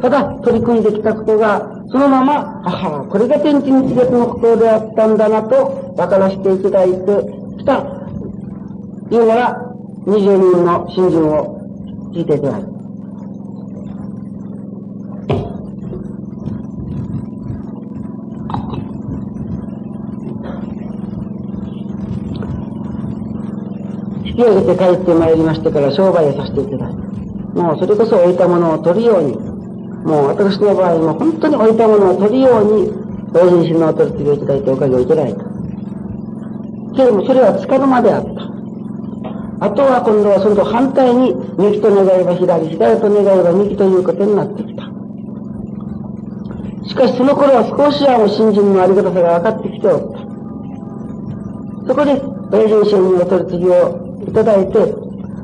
[0.01, 7.98] ただ取り組んできたことが、そのまま、ああ、これが天地日月の心であったんだなと、分からせていただいてきた
[9.15, 9.57] いうなら、
[10.05, 11.59] 20人の信心を
[12.13, 12.79] 聞いていただく。
[24.25, 29.35] 引き上げて帰ってまいりましてから商売をさせていただい、もうそれこそ置いたものを取るように、
[30.05, 32.91] もう私の場合も本当に置いたものを取るように、
[33.33, 35.43] 同人心のお取り次ぎをいただいておかげをいただいた。
[36.95, 38.58] けれどもそれはつかの間であった。
[39.61, 44.83] あとは今度はそれと反対に、右と願えば左、左と願えば右ということになってきた。
[46.87, 50.19] しかしその頃は少しはもう信心のありがたさが分かってきておった。
[51.87, 52.21] そこで、
[52.55, 54.79] 親人生にお取り次ぎをいただいて、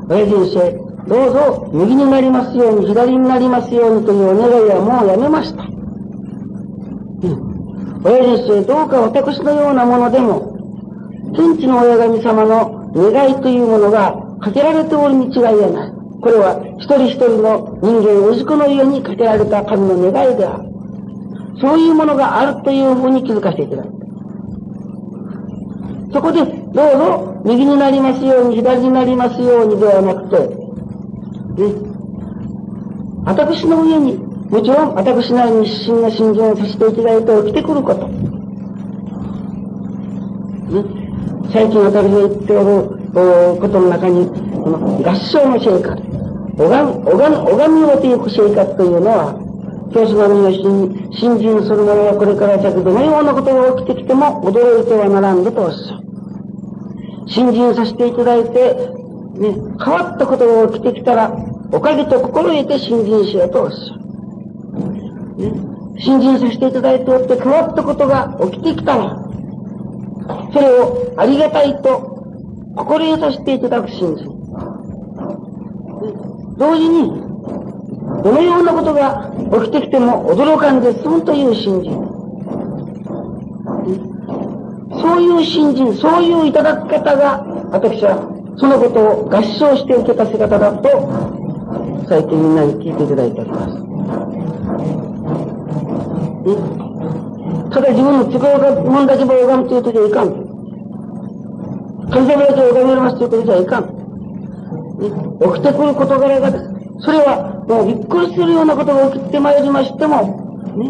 [0.08, 5.64] 親人生、どうぞ右になりますように、左になりますようにというお願いはもうやめました。
[5.64, 5.68] う
[7.28, 8.02] ん。
[8.04, 10.56] 親人生、どうか私のようなものでも、
[11.36, 15.92] 天地の親神様の願いというものがかけられておるに違いはない。
[16.22, 20.64] これは一人一人の人間氏子の家にかけられた神の願いである。
[21.60, 23.90] そういうものがあるというふうに気づかせていただく。
[26.14, 30.40] そこで、どうぞ、右になりますように、左になりますようにではなくて、
[31.62, 31.74] ね、
[33.26, 34.18] 私の上に、
[34.50, 38.10] もちろん私なりに真な信心をさせていただいて起きてくること。
[41.56, 43.00] 最近私が言っておる
[43.62, 45.96] ことの中に、この合唱の生活、
[46.60, 49.40] 拝みをていく生活というのは、
[49.94, 56.04] 教師の身を信心する者はこれから先どのようなことが起きてきても驚いてはならんぞとおっしゃる。
[57.32, 58.76] 信心させていただいて、
[59.40, 61.32] ね、変わったことが起きてきたら、
[61.72, 64.04] おかげと心得て信心しようとおっしゃる。
[65.40, 65.56] ね、
[66.04, 69.25] 信心させていただいておって変わったことが起きてきたら、
[70.54, 72.24] それをありがたいと
[72.76, 74.36] 心得させていただく信心。
[76.58, 77.10] 同時に、
[78.24, 82.16] どのようなことが起きてきても驚かんで済むという信心。
[85.02, 88.18] そういう信心、そういういただき方が私は
[88.58, 90.90] そのことを合唱して受けた姿だと、
[92.08, 93.76] 最近みんなに聞いていただいております。
[97.76, 100.32] ただ自分の都合が、問題自分を拝むということじゃいかん。
[102.10, 103.84] 神様だけ拝めますということじゃいかん。
[104.96, 106.64] 起きてくる事柄がです。
[107.02, 110.24] それは、もうびっくりするようなことが起きてまいりましても、
[110.72, 110.88] ね。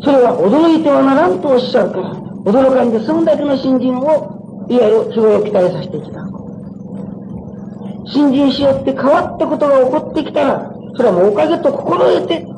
[0.00, 2.14] それは驚いてはならんとおっしゃるから、
[2.48, 6.24] 驚かんで済むだけの新人を、いわゆる日頃期待させていた。
[8.08, 12.53] 新人しよって変わったことが起こってきたら、それはもうおかげと心得て、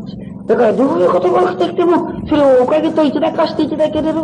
[0.47, 4.21] だからどういうことが起きてきても、それをおかげといただかしていただけれる、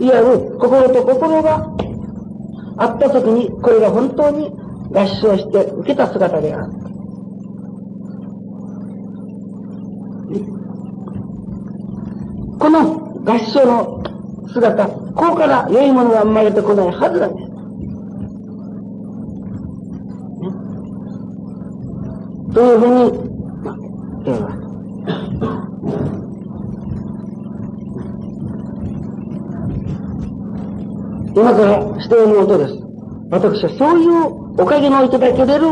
[0.00, 1.66] いわゆる心と心が
[2.78, 4.50] あったときに、これが本当に
[4.92, 6.72] 合唱して受けた姿である。
[12.58, 12.82] この
[13.24, 14.02] 合唱の
[14.52, 17.50] 姿、ここから良いものが生まれてこないはずなんです。
[22.54, 23.30] というふうに、
[23.64, 24.69] まあ、
[31.34, 32.74] 今からして思うとです。
[33.30, 35.66] 私はそういうおかげのいただけれる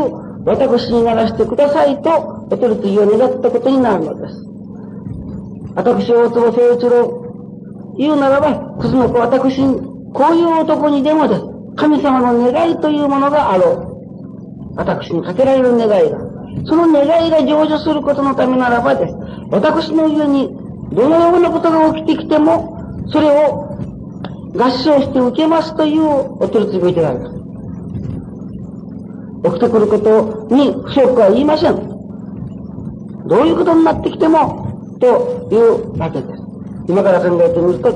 [0.45, 2.09] 私にならしてくださいと、
[2.49, 4.35] お取り次ぎを願ったことになるのです。
[5.75, 9.61] 私、大坪誠一郎、言うならば、くずの子私、
[10.13, 11.41] こういう男にでもです。
[11.75, 13.71] 神様の願いというものがあろ
[14.73, 14.75] う。
[14.75, 16.17] 私にかけられる願いが。
[16.65, 19.13] その願いが成就することのためならばです。
[19.51, 20.49] 私の家に
[20.93, 23.68] どのようなことが起きてきても、それを
[24.55, 26.03] 合唱して受けますという
[26.41, 27.39] お取り次ぎをいただいた。
[29.49, 31.75] 起きてくることに不足は言いません。
[33.27, 36.41] どういうことになってきても、というわけです。
[36.87, 37.93] 今から考えてみると、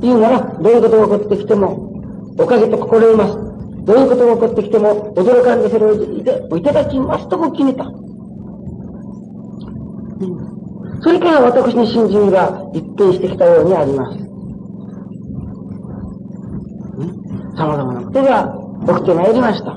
[0.00, 1.90] 言うなら、どういうことが起こってきても、
[2.38, 3.34] おかげと心得ます。
[3.84, 5.94] どういうことが起こってきても、驚かんでそれを
[6.56, 7.90] いただきますとこ決めた。
[11.00, 14.18] それから私の信心が一変してきたようにあります。
[17.56, 18.54] 様々なことが
[18.98, 19.74] 起きてまいりました。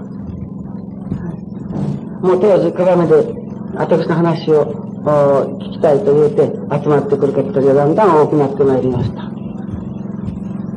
[2.21, 3.33] もう当時、鏡で
[3.75, 4.65] 私の話を
[5.59, 6.43] 聞きたいと言うて
[6.83, 9.31] 集まってくる方たちがだんだん多くなってまいりました。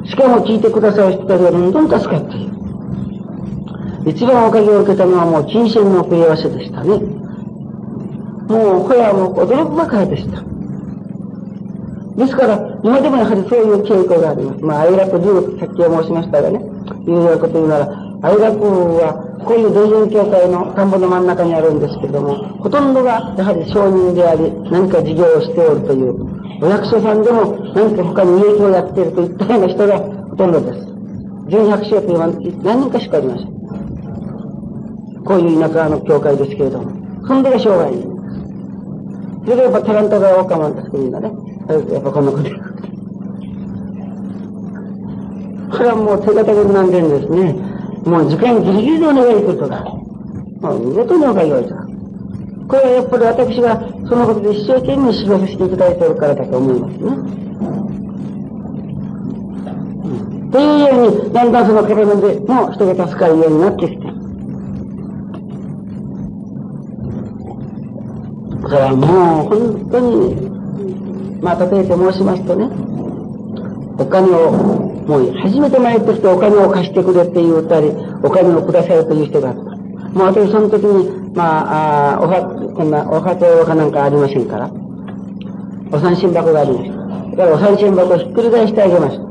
[0.09, 2.53] しかも聞いてくださる人たちがどんどん助かっている。
[4.07, 7.24] 一番おかげを受けたのはもう金銭の食い合わせでしたね。
[8.49, 10.43] もう、これはもう驚くばかりでした。
[12.17, 14.65] ですから、今でもやはりそういう傾向があります。
[14.65, 16.61] まあ、愛楽流、さっきは申しましたがね、
[17.07, 17.89] いうようなこと言うなら、
[18.23, 26.15] 愛楽は、こういう同人協会の田んぼの真ん中にあるんですけども、ほとんどがやはり商人であり、何か事業をしておるという、
[26.63, 30.87] お役所さんでも何か他に利益をやっているといったような人がほとんどです。
[31.49, 32.27] 純百姓というのは
[32.63, 33.55] 何人かしかありません。
[35.25, 38.14] こういう田舎の教会ですけれども、そんでが生涯に。
[39.45, 41.31] それでやっぱタラントが多かまんですけど、みんなね。
[41.69, 42.45] やっぱこんなこと。
[45.71, 47.53] これはもう手堅くなんでるんですね。
[48.05, 49.85] もう時間ギリギリでお願いするとか。
[50.61, 51.85] もう見事にお願いとか。
[52.69, 57.45] これはやっぱり私がそのことで一生懸命修行させていただいておるからだと思いますね。
[60.53, 64.24] というように、だんだんその壁でもう人が助かるようになってきて。
[68.69, 72.67] それはもう本当に、まあ例えて申しますとね、
[73.99, 74.53] お金を、
[75.07, 77.93] もう初めて参ってきてお金を貸してくれって言ったり、
[78.23, 79.61] お金をくださいという人があった。
[80.15, 84.71] もう私その時に、まあ、あおは、こんな、おはとかなんかありませんから、
[85.93, 86.97] お三振箱がありました。
[87.37, 89.25] だからお三振箱をひっくり返してあげました。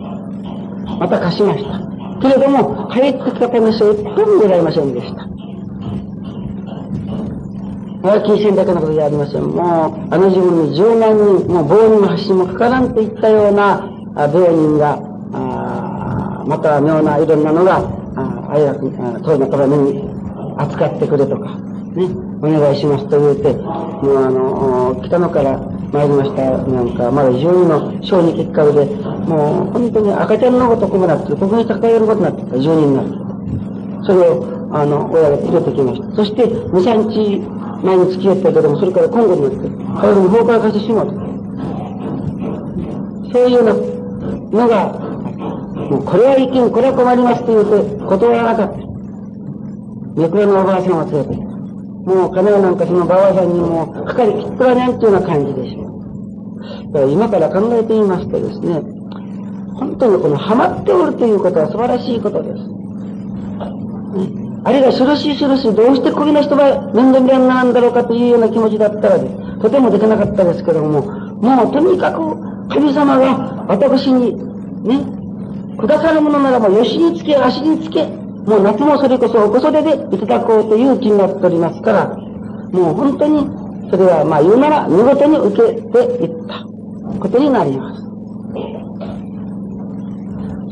[0.98, 2.20] また貸しました。
[2.22, 5.33] けれども、帰ってきた話は一分もございませんでした。
[8.04, 9.44] 金銭だけのことじゃありません。
[9.44, 15.00] もう、あの自分に十万人、もう棒にも橋にもかからんといったようなあ病人が、
[15.32, 17.78] あまた妙ないろんなのが、
[18.18, 18.92] ああやく、
[19.24, 20.04] 当のために
[20.58, 21.56] 扱ってくれとか、
[21.96, 22.10] ね、
[22.42, 25.58] お願いしますと言うて、もうあの、北野から
[25.94, 33.12] 参りましたなんか、まだ12の小児結核で、もう本当に赤ちゃんのごとくもなって、ここに抱えることになってた、10人になって。
[34.06, 36.16] それを、あの、親が連れてきました。
[36.18, 39.58] そして、2、3日前に付き合ったけども、それから今後になって、
[40.02, 41.08] 体に崩壊化してしまう。
[43.34, 44.94] そういうようなのが、
[45.90, 48.84] もうこれは意見、これは困りますと言うて、断らなかった。
[50.16, 56.94] めくらのおばあさんを連れてもう金はなんかそのばあさんにもかかりきっとらないっていうような感じでしょう。
[56.94, 58.82] だから今から考えてみますとですね、
[59.74, 62.58] 本当にこのハマっておるということは素晴らしいことです。
[64.20, 69.30] ね、あるいはしろししろし、どうしてこういう人が面倒見らんなんだろうかというような気持ちだったらで。
[69.62, 74.36] とてもできなかったですけども、もうとにかく神様が私に
[74.84, 75.00] ね、
[75.78, 82.08] くださるものならば、よしにつけ、足につけ、もう夏もそれこそおこそれでいただこうという気になっておりますから、
[82.74, 83.48] もう本当に、
[83.90, 86.66] それはまあ言うなら見事に受けていった
[87.20, 88.02] ことになります。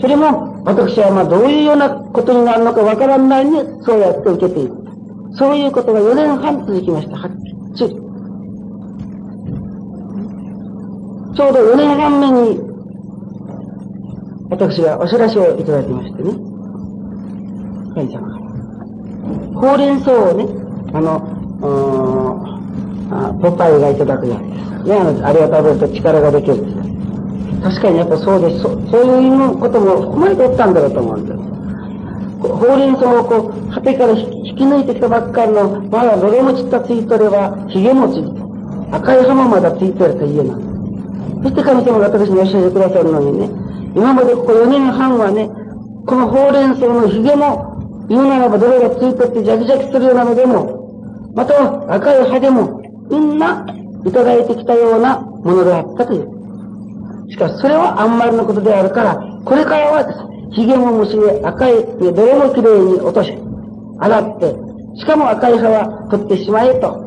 [0.02, 4.91] それも、私はまあどういうようなことになるのかわからないに、そうやって受けていった。
[5.38, 7.18] そういうことが4年半続きました。
[7.18, 7.51] はっきり。
[11.34, 12.59] ちょうど4年半目に、
[14.49, 16.32] 私がお知らせをいただきましてね。
[17.95, 18.41] 神様。
[19.55, 20.45] ほうれん草をね、
[20.93, 21.41] あの、
[23.12, 24.84] あポパイがいただくやつです。
[24.84, 26.91] ね、あの、あれを食べると力ができるんです。
[27.62, 28.62] 確かにやっぱそうです。
[28.62, 31.51] そそういうことも含まれておったんだろうと思うんです。
[32.41, 38.41] ほうれん草をこう、果てから引き抜いてきたばっかりの、まだどれもちったついとれば、髭もついて、
[38.91, 40.72] 赤い浜まだついてると家なんです。
[41.43, 43.49] そして神様が私に教えてくださるのにね、
[43.95, 45.49] 今までここ4年半はね、
[46.07, 53.66] このほうれん草の髭も、言うならばどれがついてってジャキジャキするようなのでも、また赤い葉でも、みんな
[54.03, 56.41] いただいてきたようなものであったという。
[57.32, 59.15] しかしそれはあんまりのことであるから、
[59.45, 60.19] これからはです、
[60.51, 63.34] 髭も虫で赤い、ね、どれもきれいに落とし、
[63.99, 64.55] 洗って、
[64.99, 66.99] しかも赤い葉は取ってしまえと、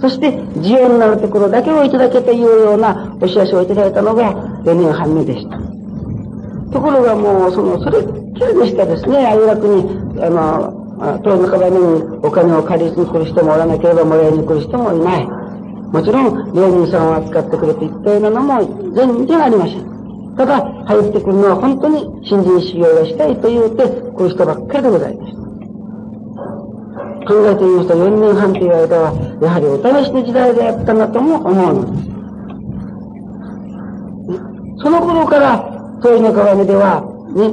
[0.00, 4.32] そして、需要になるところだけをいただけというようなお知らせをいただいたのが
[4.64, 5.58] 4年半目でした。
[6.72, 8.02] ところがもう、その、それっ
[8.34, 9.26] きりでしたですね。
[9.26, 11.78] あゆ楽に、あの、遠の壁に
[12.22, 15.37] お金を借りに来る人もおらなければもらいに来る人もいない。
[15.92, 20.36] もちろん、芸人さんを扱ってくれていったようなのも全然ありません。
[20.36, 25.38] ただ、入ってくるのは本当に新人修行がしたいと言うて、こういう人ばっかりでございました。
[27.28, 29.12] 考えてみますと4年半という間は、
[29.42, 32.08] やはりお試しの時代であったなとも思うのです。
[34.82, 37.02] その頃から、問いの鏡では、
[37.34, 37.52] ね、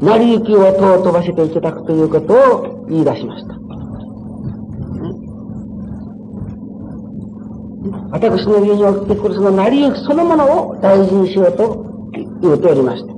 [0.00, 3.65] 成り行きを戸を飛ばせていただくということを言い出しました。
[8.10, 12.10] 私の家に起きてくるその成り行きそのものを大事にしようと
[12.40, 13.16] 言うておりました。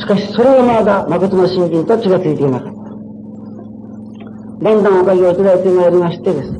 [0.00, 2.80] しかし、それはまだ誠の信心と気がついていなかった。
[4.64, 6.58] だんだんおかげをいただいてまいりましてですね、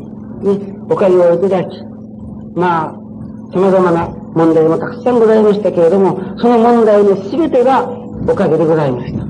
[0.88, 1.68] おかげをいただき、
[2.54, 2.94] まあ、
[3.52, 9.24] 様々な問題もたくさんございましたけれども、その問題の全てがおかげでございました。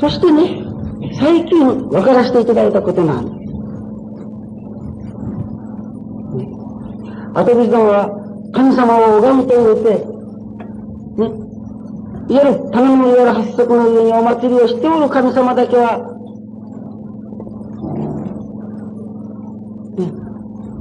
[0.00, 0.64] そしてね、
[1.18, 3.38] 最近分からせていただいたことなんです。
[7.34, 8.10] 跡地さんは
[8.52, 9.90] 神様を拝むと言うて、
[11.18, 11.26] ね、
[12.28, 15.98] いわゆる頼みのいわゆる八足の上にお祭りをしておる神様だけは、
[19.98, 20.12] ね、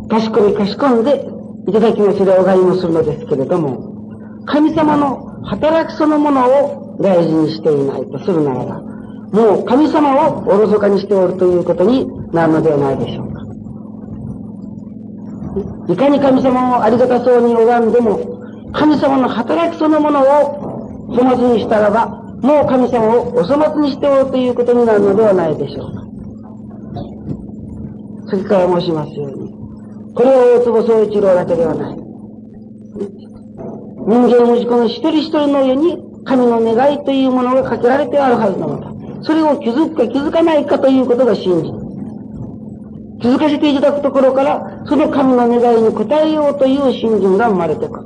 [0.10, 1.26] 賢み賢んで
[1.68, 8.87] いただきますで拝みもするのですけれども、神様の働きそのものを大事にしていないとするならば、
[9.32, 13.38] もう神様をおろそかにしておるということになるのではないでしょうか。
[15.94, 22.08] いかに神様をありがたそうに拝んでも、神様の働きそのものを粗末にしたらば、
[22.42, 26.04] もう神様をお粗末にしておるということになるのではないでしょうか。
[28.30, 29.54] 次から申しますように、
[30.14, 31.96] これは大坪総一郎だけではない。
[34.08, 38.97] 人間の自己の一人一人の上に神の願いというものがかけられてあるはずなのだ。
[39.24, 41.88] それを気づくか気づかないかということが真実。
[43.20, 48.04] 気づかせていただくところから、その神の願いに応えようという信心が生まれてくる。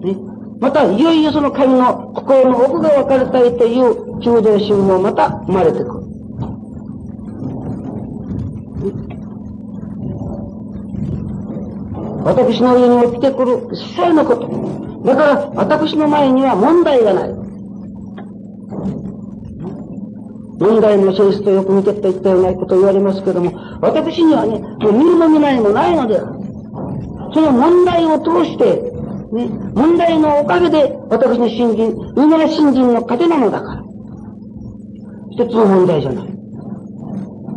[0.00, 0.16] ね。
[0.60, 6.02] また、いよいよその神の心の奥が分かりたいという中道心もまた生まれてくる。
[12.24, 14.48] 私の家に起きてくる一切のこと。
[15.04, 17.41] だから、私の前には問題がない。
[20.62, 26.20] 問題の性質とよく見てって言ったようなことを言われますけども、私にはね、もう見るも見ないもないので、
[27.34, 28.92] その問題を通して、
[29.32, 33.82] ね、問題のおかげで私の信心、有名な信心の糧なのだから。
[35.32, 36.28] 一つの問題じゃない。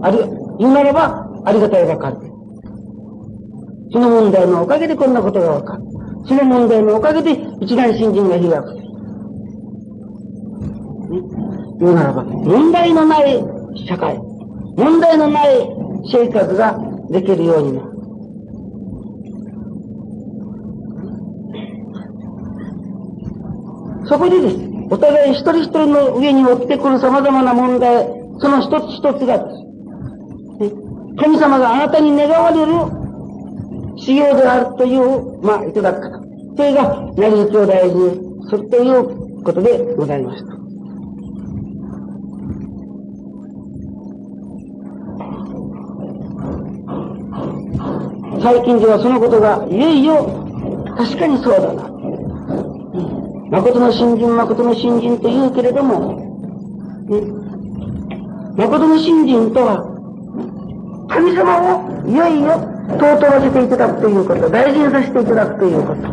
[0.01, 0.17] あり、
[0.59, 2.17] 言うならば、ありがたいばかり。
[3.91, 5.83] その問題のおかげでこんなことがわかる。
[6.27, 7.31] その問題のおかげで
[7.61, 8.73] 一段信心が開く。
[11.11, 11.44] ね、
[11.79, 13.43] 言うならば、問題のない
[13.87, 14.17] 社会、
[14.77, 15.69] 問題のない
[16.11, 17.95] 生活ができるようになる。
[24.07, 24.57] そこでです。
[24.91, 28.05] お互い一人一人の上に起きてくる様々な問題、
[28.39, 29.39] その一つ一つが。
[31.17, 32.71] 神様があなたに願われる
[33.97, 36.25] 修行であるという、まあ、いただく方。
[36.57, 40.64] それが、成り行きを大事にするということでございました。
[48.45, 50.21] 最近ではそのことが、いよいよ、
[50.95, 51.89] 確かにそうだな。
[53.49, 56.13] 誠の信心、誠の信心と言うけれども、
[57.09, 57.25] ね、
[58.53, 59.81] 誠の信心とは、
[61.09, 62.53] 神様をいよいよ
[63.01, 66.05] 尊ばせていただくということ、大事にさせていただくということ。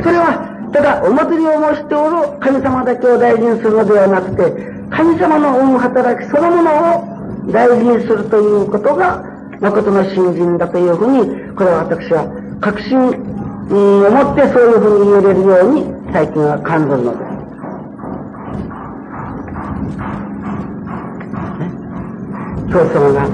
[0.00, 4.56] それは、ただ、お祭りを申しておる神様だけを大事にするのではなくて、
[4.88, 12.26] 神様の恩働きそのものを大事にするということが、誠の信心だというふうに、これは私は
[12.60, 13.14] 確信を持
[14.32, 17.28] ってそういうふうに言えれるように最近は感じるのです。
[22.70, 23.26] 教祖が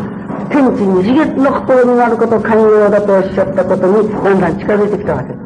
[0.48, 5.44] 天地二次元の心になること寛容だとおっしゃったことにだんだん近づいてきたわけです。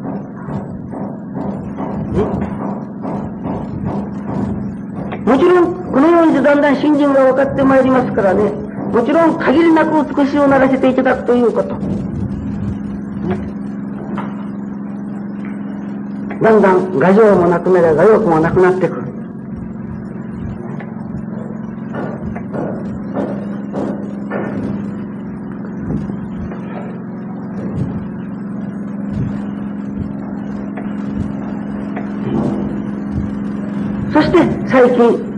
[5.25, 11.69] もちろん、このようにだんだん信心が分かってまいりますからね、もちろん限りなく美しいをならせていただくということ。
[16.41, 19.03] だんだん画情もなくなり画欲もなくなってくる。
[34.11, 34.37] そして
[34.67, 35.28] 最近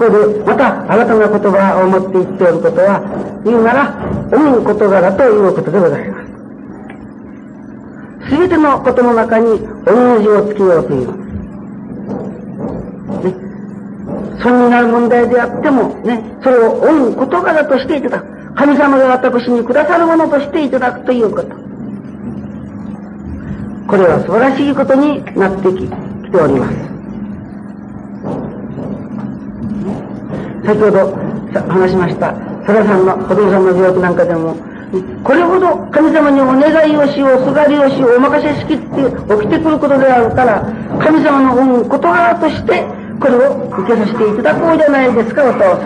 [0.00, 3.02] ここで、また、新たな言葉を持って言っておることは、
[3.44, 4.00] 言うなら、
[4.32, 6.24] 思う事柄ということでございま
[8.24, 8.30] す。
[8.30, 11.12] すべてのことの中に、同じをつけようというの
[13.20, 13.34] ね。
[14.42, 18.54] 損になる問題であっても、ね、それを思う事柄としていただく。
[18.54, 21.48] 神様が私にくださるものとしていただくということ。
[23.86, 26.89] これは素晴らしいことになってきております。
[30.70, 31.10] 先ほど
[31.66, 32.32] 話しました、
[32.64, 34.54] サラさんのお父さんの病気なんかでも、
[35.24, 38.86] これほど神様にお願いをしよう、すがりをしよう、お任せしきって
[39.34, 40.62] 起きてくることであるから、
[41.00, 42.86] 神様の恩、事柄として、
[43.18, 45.76] これを受けさせていただこうじゃないですか、お父さ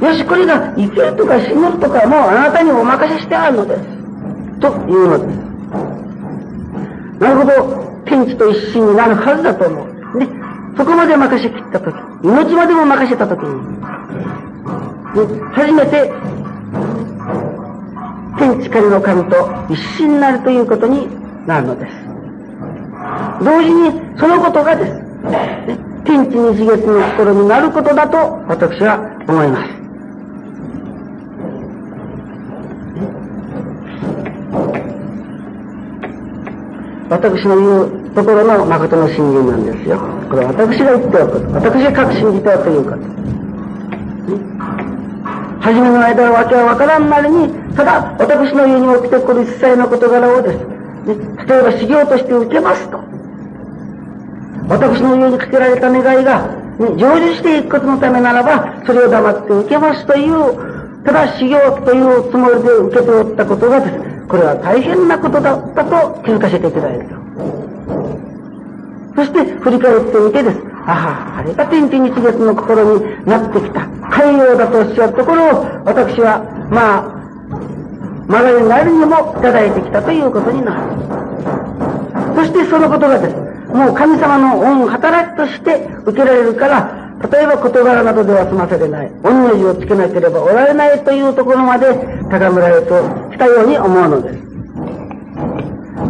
[0.00, 3.82] よし、これが生きるとか死ぬとかもうあなたにお任せしてあるのです。
[4.58, 5.38] というのです。
[7.20, 7.52] なるほど、
[8.06, 9.87] 天地と一心になるはずだと思う。
[10.78, 13.48] そこまで任せきったとき、命までも任せたときに、
[15.52, 16.12] 初めて、
[18.38, 21.08] 天地神の神と一心になるということに
[21.48, 21.92] なるのです。
[23.44, 24.92] 同時に、そのことがです、
[26.04, 28.16] 天地二次月の心になることだと
[28.46, 29.87] 私は思います。
[37.10, 39.98] 私の言うところの誠の信心なんですよ。
[40.28, 41.40] これは私が言っておく。
[41.52, 42.98] 私が確信じておくということ。
[45.60, 50.66] 初めの間はわけはわからんなりに、ただ私の家に起きてくる一切の事柄をです、ね、
[51.46, 53.00] 例えば修行として受けますと。
[54.68, 56.46] 私の家にかけられた願いが、
[56.78, 67.08] ね、成就していくことのためならば、それを黙って受けますという、ただ修行というつもりで受け取ったことがですね、これは大変なことだったと気づかせていただいる。
[69.16, 70.58] そして振り返ってみてです。
[70.86, 73.86] ああ、あれが天地日月の心になってきた。
[74.10, 77.18] 海洋だとおっしゃるところを、私は、まあ、
[78.28, 80.82] まがいなりにもいただいてきたということになる。
[82.36, 83.34] そしてそのことがです。
[83.72, 91.86] もう神様の恩働きとして受けられるから、例えば事柄などでは済ませれない、御の字をつけなければおられないというところまで
[92.30, 93.02] 高められと
[93.32, 94.38] したように思うのです。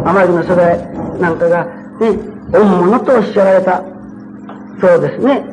[0.05, 0.77] 天城の初代
[1.19, 2.13] なんかが、ね、
[2.51, 3.83] 御物とおっしゃられた。
[4.81, 5.43] そうですね。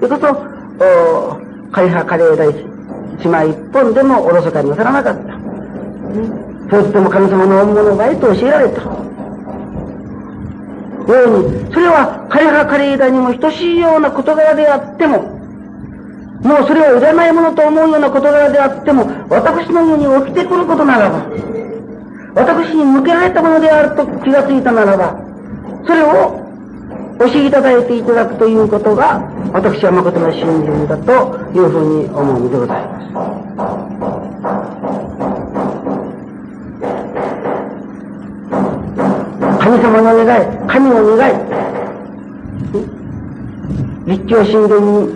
[0.00, 0.28] ということ、
[0.80, 2.50] お会派カレー大
[3.18, 5.32] 一枚一本でもおろそかになさらなかった。
[6.70, 8.82] そうしても神様の御物がいと教えられた。
[11.10, 15.18] ように、それは彼が彼らにも等しいような事柄であっても、
[16.42, 21.26] もうそれはいらないものと思うような事柄であっても、私のように起きてくることならば、
[22.34, 25.16] 私に向けられたものであると気がついたならば、
[25.86, 26.42] それを
[27.18, 29.20] 教えいただいていただくということが、
[29.52, 33.91] 私は誠の信心だというふうに思うのでございます。
[39.62, 41.34] 神様の願い、神の願い、
[44.06, 45.06] 立教神殿に、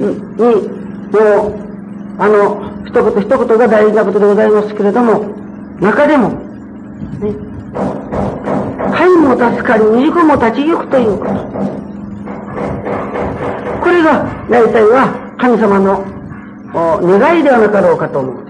[0.00, 0.48] に、
[1.10, 1.60] もう、
[2.18, 5.26] あの、一言一言が大事なことでございますけれども、
[5.78, 6.36] 中でも、ね、
[8.94, 11.32] 神も助かり、二子も立ち行くということ。
[13.82, 16.02] これが、大体は神様の
[16.72, 18.49] 願いではなかろうかと思う。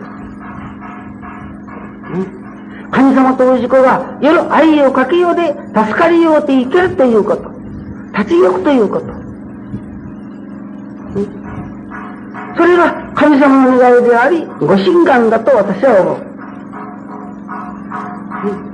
[2.90, 7.50] 神様と氏子が夜愛をかけようで助かりようて生きるということ。
[8.16, 9.06] 立ち行くということ。
[12.56, 16.30] それが神様の願いであり、ご神願だと私は思う。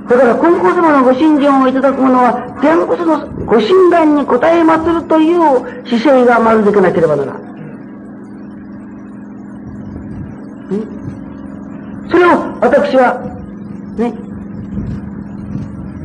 [0.09, 7.43] だから金光様のご神言をいただく者は、全部そのご神願に応え祀るという姿勢がまるできなければならない。
[12.09, 12.29] それを
[12.61, 13.36] 私は、
[13.97, 14.13] ね、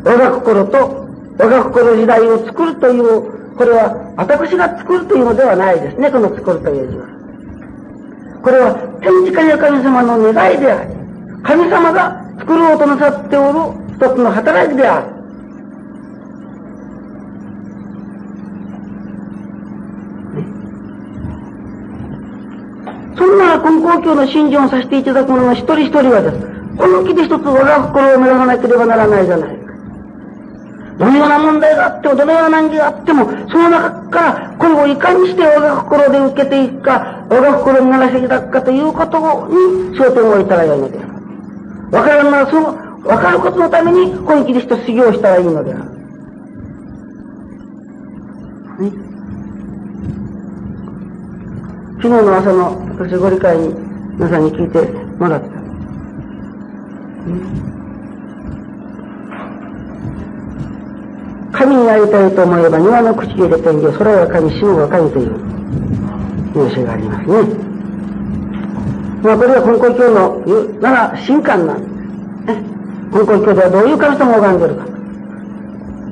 [0.05, 1.03] 我が心と
[1.38, 7.07] 我が心時代を作るという、これは私が作るというのではないですね、この作るという字は。
[8.43, 10.95] これは天地神様の願いであり、
[11.43, 13.59] 神様が作ろうとなさっておる
[13.95, 15.07] 一つの働きである。
[23.16, 26.51] そんな根高教の信心をさせていただく者の一人一人はです。
[26.76, 29.72] この木で一つ我が心を目指さなければならないじゃないか。
[30.98, 39.18] どのような問題があっても、どのような難儀があっても、その中からこれをいかにして我が心で受けていくか、我が心に流していただくかということ
[39.48, 41.08] に焦点を置いたらよいのである。
[41.96, 42.66] わからんならその
[43.04, 45.84] わかることのために、本気で人修行したらいいのである。
[48.80, 48.90] ね、
[51.96, 53.74] 昨日の朝の私ご理解に
[54.14, 54.80] 皆さんに聞いて
[55.18, 55.61] もらった。
[61.52, 65.38] 神になりたいと思えば庭の口入れ天井、空は神、死ぬは神という
[66.56, 67.36] 名詞がありますね。
[69.22, 71.92] まあこれは根高教の言うなら神官なんです。
[73.12, 74.84] 本校教ではどういう神様を拝んでるか。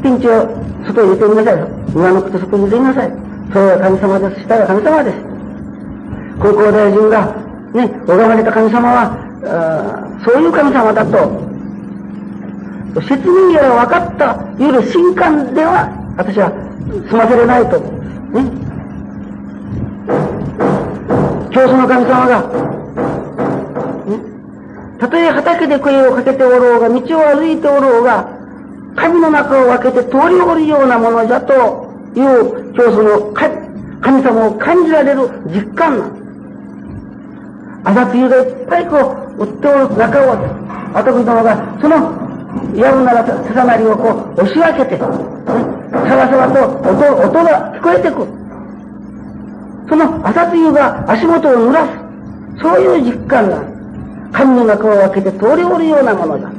[0.03, 0.47] ピンチを
[0.87, 1.57] 外に入れてみなさい。
[1.91, 3.11] 庭のこと外に入れてみなさい。
[3.51, 4.43] それは神様です。
[4.45, 5.17] 下は神様です。
[6.39, 7.35] 高校大臣が、
[7.75, 11.51] ね、拝まれた神様は、そういう神様だと、
[13.03, 14.25] 説明やら分かった
[14.63, 16.51] より神官では、私は
[17.09, 18.45] 済ませれないと思うんです。
[18.45, 18.71] ね。
[21.51, 22.43] 教祖の神様が、
[24.99, 27.01] たとえ畑で声をかけておろうが、道を
[27.35, 28.29] 歩いておろうが、
[28.97, 31.55] 神の中を分けて通りおるようなものじゃと
[32.15, 33.33] いう、今日その
[34.03, 36.25] 神様を感じられる実感なんです。
[37.83, 40.37] 朝露がいっぱいこう、売っておる中を、
[40.93, 41.97] 私どもが、その、
[42.77, 48.27] やるならささなりをこう、押し分けて、ね、さわさわと音、音が聞こえてくる。
[49.89, 52.63] その朝露が足元を濡らす。
[52.63, 53.81] そういう実感なんです。
[54.33, 56.51] 神の中を分けて通りおるようなものだ。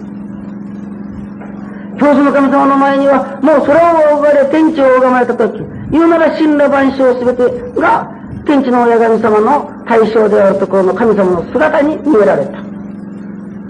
[1.99, 5.61] 教祖の神様の前には、もう空を拝れ、天地を拝まれたとき、
[5.91, 7.43] 言うなら神羅万象すべて
[7.79, 8.09] が、
[8.45, 12.70] 天地の親神様の対象であるところの神様の姿に見えられた。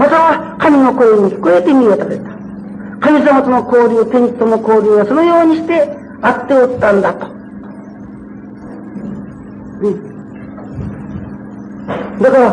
[0.02, 2.32] または、神の声に聞こえて見えられた。
[3.02, 7.28] 神様との交流、天地との交流はそのようにしてあっておったんだと。
[9.82, 9.94] うん。
[12.18, 12.52] だから、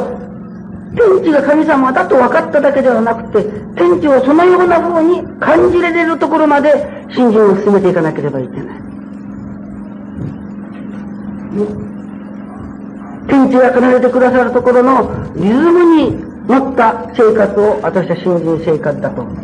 [0.93, 8.81] 天地が神様だと分かっただけではなくて、天地をそのような風に感じられるところまで信心を進めていかなければいけない。
[13.27, 19.37] 天地が奏でてくださるところのリズムに持った生活を私は新人生活だと思う。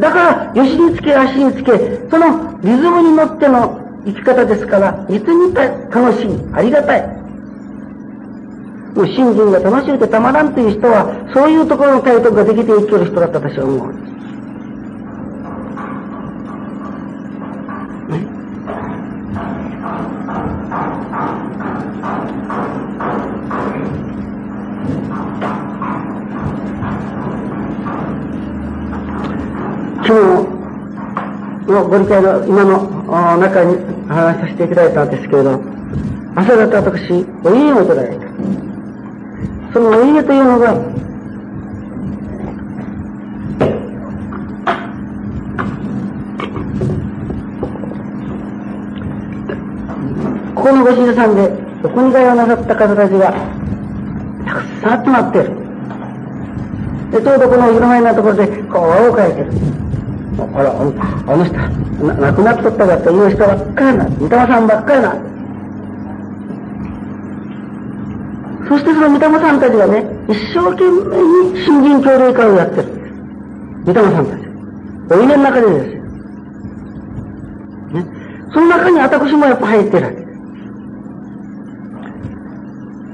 [0.00, 1.72] だから、吉につけ足につけ、
[2.08, 7.06] そのリズムに乗っての生き方ですから、実に楽しい、ありがたい。
[8.94, 13.92] もう信心が楽しくてたまらんという人は、そういうところの体得ができていける人だった私は思う。
[13.92, 14.09] 今
[31.70, 33.76] のご理解の今の中に
[34.08, 35.62] 話させていただいたんですけれど、
[36.34, 37.12] 朝方私、
[37.44, 38.26] お家をいただいた。
[39.72, 40.74] そのお家というのが、
[50.54, 51.50] ここのご神社さんで、
[51.84, 53.32] お国替えをなさった方たちが、
[54.44, 55.50] たくさん集まっている。
[57.12, 59.89] で、ちょうどこの色前なところで、こう、輪を描いてる。
[60.54, 60.84] あら、あ
[61.36, 61.54] の人、
[62.20, 64.04] 亡くなっとったかという人ばっかりな。
[64.08, 65.14] 三玉さんばっかりな。
[68.68, 70.90] そしてその三玉さんたちがね、一生懸命
[71.52, 72.84] に新人協力会をやってる。
[73.86, 74.40] 三玉さんたち。
[75.10, 76.02] お稲の中でですよ。
[77.92, 78.06] ね。
[78.52, 80.16] その中に私もやっぱ入ってるわけ。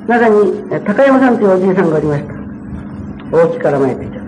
[0.06, 2.34] 中に、高山さんというおじいさんがおりました。
[3.32, 4.20] 大木から参ってきた。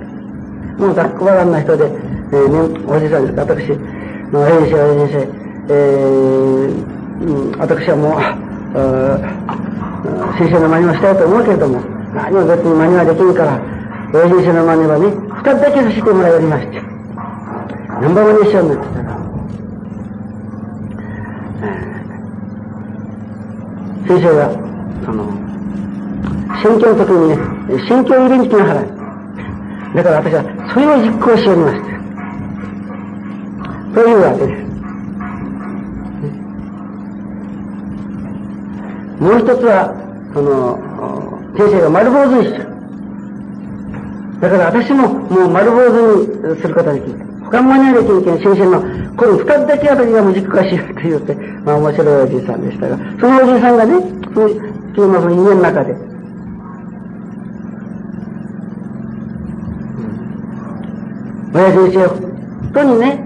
[0.78, 1.90] もうざっくばらんな人で、
[2.30, 3.38] えー、ね、おじいさんです。
[3.38, 3.72] 私、
[4.30, 4.76] の先生、
[5.08, 5.24] 先生、
[5.70, 6.88] えー、
[7.24, 8.20] うん、私はもう、
[10.36, 11.80] 先生の真似をしたいと思うけれども、
[12.14, 13.58] 何も別に真似はできんから、
[14.12, 16.80] おじいさんの真似はね、二つだけさせてもらいまして、
[18.02, 19.08] ナンバー真似しようになってたら、
[24.06, 24.52] 先生が、
[25.04, 25.32] その、
[26.62, 27.36] 選挙の時にね、
[27.88, 28.82] 選挙入れに来ながら、
[29.94, 31.97] だから私はそれを実行しておりました。
[33.94, 34.68] というわけです。
[39.22, 39.94] もう一つは、
[40.32, 40.78] その、
[41.56, 42.68] 先生が丸坊主にした。
[44.40, 47.18] だから私ももう丸坊主にすることができる。
[47.50, 48.80] 他も間に合いできん先生の、
[49.16, 51.34] この二つだけ私が無軸化しようと言って、
[51.64, 53.94] まあ面白いおじいさんでしたが、そのおじいさんがね、
[54.34, 54.62] その、今
[54.94, 55.96] 日のその家の中で、
[61.54, 63.24] 親先生、本当にね、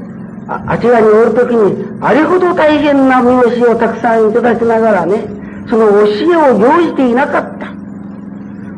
[0.48, 5.24] あちらにおるときに、あれほど大変な催しをたくさんいただきながらね、
[5.68, 7.72] その教えを行じていなかった。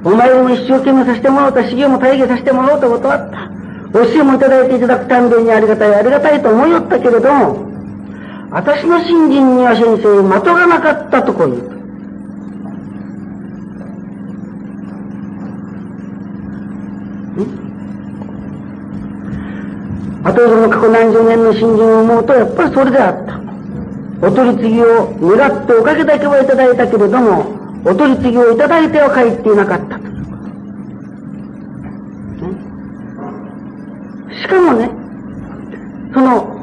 [0.04, 3.50] お前も一生懸命させてもらった、修行も大義させてもらおうと断った。
[3.94, 7.74] 教えもいただいていただくたんびにありがたい、ありがたいと思いよったけれども、
[8.50, 11.83] 私の信心には先生、的がなかったとこう言う。
[20.24, 23.44] 後ほどの過去何十年の信心を思うと、やっぱりそれであった。
[24.26, 27.44] お取り次ぎを願っておかげだけはいただいたけれども、
[27.84, 29.98] お取り次ぎをいただいては帰っていなかった。
[34.34, 34.90] しかもね、
[36.14, 36.56] その、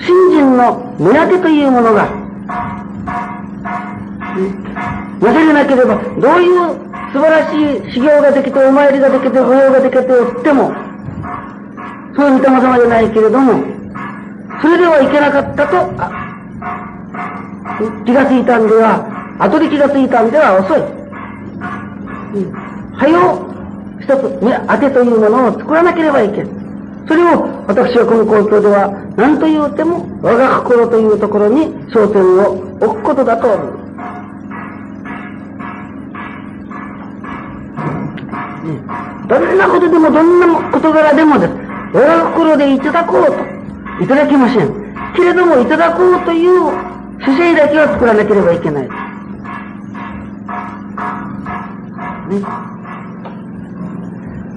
[0.00, 2.08] 信心の目当てというものが、
[5.20, 10.91] なぜでなければ、どういう素晴らしい修行ができて、お参りができて、御用ができておっても、
[12.14, 13.64] そういう御霊様じゃないけれども、
[14.60, 15.90] それではいけなかったと、
[18.04, 20.80] 気がついたんでは、後で気がついたんでは遅い。
[22.34, 22.52] うん。
[22.92, 23.46] はよ、
[24.00, 26.62] 一つ、目当てというものを作らなければいけない。
[27.08, 33.82] それを私はこの公共では何と言うても我が心というところに焦点を置くことだと思う。
[39.28, 41.71] どんなことでもどんな事柄でもです。
[41.92, 43.52] 我が心でいただこうと。
[44.02, 45.12] いただきません。
[45.14, 46.70] けれどもいただこうという
[47.20, 48.88] 姿勢だけは作らなければいけない。
[48.88, 48.90] ね。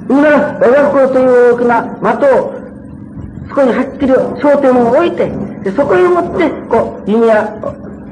[0.07, 1.83] 今、我が心という大きな
[2.15, 2.53] 的を、
[3.49, 5.27] そこにはっきり焦点を置いて、
[5.63, 7.43] でそこへ持って、こう、弓矢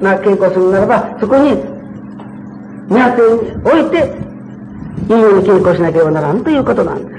[0.01, 1.55] な稽古するならば、そこに、
[2.89, 4.11] 目当てに置いて、
[5.07, 7.12] 弓矢に稽古しなければならんということなんです。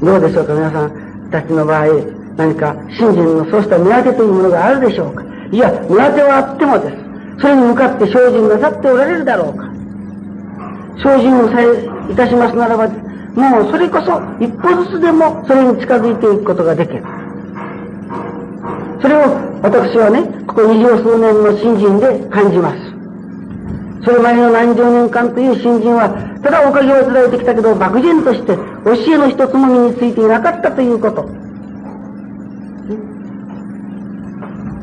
[0.00, 1.86] どうでしょうか皆さんたちの場合、
[2.36, 7.08] 何か信心のそうした目当てというものがあるでしょうかいや、目当てはあってもです。
[7.40, 9.70] それに向かって精進なさっておられるだろうか
[10.98, 17.02] 精進をさえいたしますならば、もうそれこそ一歩ずつでもそれに近づいていくことができる。
[19.00, 19.20] それを
[19.62, 22.97] 私はね、ここ二十数年の信心で感じます。
[24.04, 26.10] それまでの何十年間という新人は、
[26.42, 28.60] ただおかげをいただいてきたけど、漠然として教
[29.14, 31.28] えの一つも身についていなかったということ。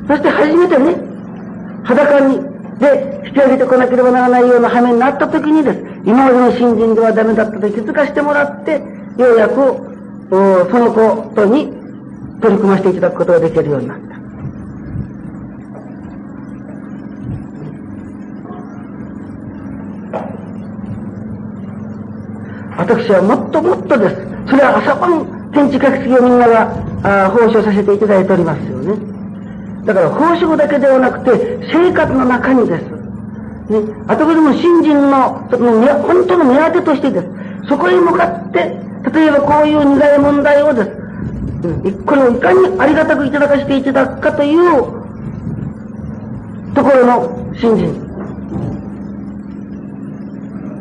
[0.08, 0.96] そして初めてね、
[1.84, 2.40] 裸に、
[2.78, 5.80] で、引き上げてこなければならないような羽目になった時にです。
[6.06, 8.84] 今までの新人ではダメだったと気づかせてもらって、
[9.18, 9.56] ようやく、
[10.30, 10.36] そ
[10.78, 11.74] のことに
[12.42, 14.05] 取り組ませていただくことができるようになった。
[22.78, 24.16] 私はもっともっとです。
[24.48, 26.72] それは朝晩天地書き継ぎをみんなが
[27.26, 28.96] あ奉仕をさせていただいておりますよね。
[29.86, 32.84] だから奉仕だけではなくて生活の中にです。
[33.66, 37.28] ね、あとでも新人のその本当の目当てとしてです。
[37.68, 38.60] そこへ向かって、
[39.12, 40.92] 例えばこういう苦い問題をです。
[42.06, 44.60] これをいかにありがたくいただかせていただくかという
[46.76, 47.92] ところの信心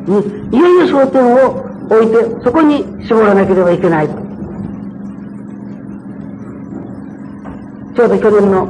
[0.07, 0.19] に、
[0.53, 2.15] いよいよ焦点を置いて、
[2.45, 4.09] そこに絞らなければいけない。
[4.09, 8.67] ちょうど去年の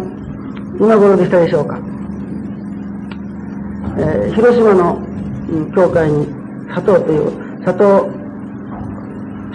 [0.79, 1.79] 今頃でしたでしょうか。
[3.97, 4.99] えー、広島の、
[5.75, 6.27] 教会に
[6.75, 7.31] 佐藤という、
[7.65, 7.85] 佐藤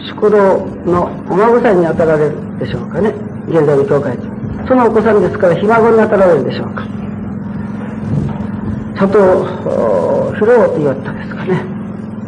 [0.07, 3.13] 宿老のお孫さんに当たられるでしょうかね。
[3.47, 4.17] 現在の教会
[4.67, 6.87] そのお子さんですから、ひ孫に当たられるでしょうか。
[8.95, 9.17] 佐藤
[10.35, 11.65] 広郎と言われたですかね。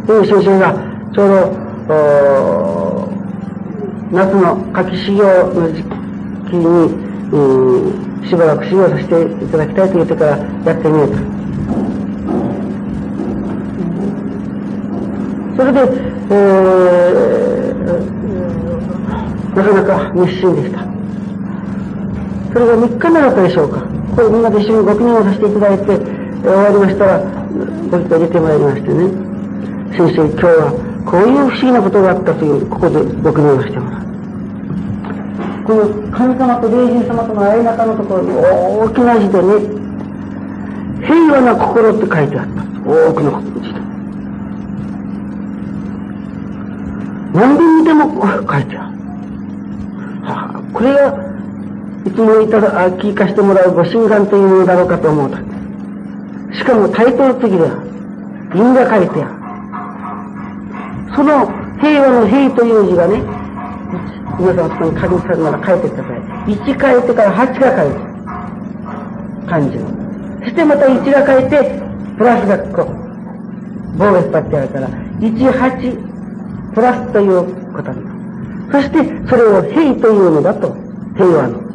[0.07, 1.35] という先生が、ちょうど、
[4.13, 11.17] 夏の夏季修行の時期に、しばらく修行させていただきたいと言ってからやってみようと。
[15.57, 15.79] それで、
[16.31, 17.85] えー、
[19.55, 20.79] なかなか熱心でした。
[22.53, 23.81] それが3日目だったでしょうか。
[24.15, 29.31] これみんなで一緒にご記念をさせていただいて、終わりましたら、ご一回出てまいりましてね、
[29.97, 34.01] 先生、今日はこういう不思議なことがあったという、ここでご記念をしてもらう。
[35.63, 39.81] この神様と霊人様との間中のところに大きな字でね、
[41.05, 42.61] 平和な心って書いてあった。
[42.83, 43.79] 多くの字で。
[47.33, 48.97] 何で見ても書いてある。
[50.23, 51.31] はあ、これが、
[52.05, 55.37] いつもいただ、聞かせてもらうご神願というものだろうかと思うと。
[56.53, 57.81] しかも対等的である。
[58.55, 59.40] 因が書いてある。
[61.15, 61.45] その
[61.79, 63.21] 平和の平という字がね、
[64.39, 66.21] 皆さんそこに書きさるなら書いてください。
[66.55, 68.11] 1書いてから8が書いてる。
[69.47, 70.01] 漢字の。
[70.39, 71.81] そしてまた1が書いて、
[72.17, 78.01] プラスがこう、棒が引っ張ってあるから、1、8、プラスということに。
[78.71, 80.75] そして、それを平というのだと、
[81.15, 81.71] 平和の。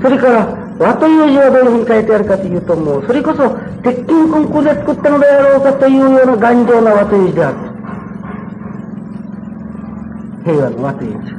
[0.00, 3.48] それから、和という字はどういうふうに書いてあるかというと、もう、それこそ、
[3.82, 7.56] 鉄筋コンクで作ったのであろうかというような頑丈な和という字である。
[10.44, 11.32] 平和の和という字。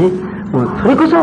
[0.00, 0.10] ね。
[0.52, 1.16] もう、それこそ、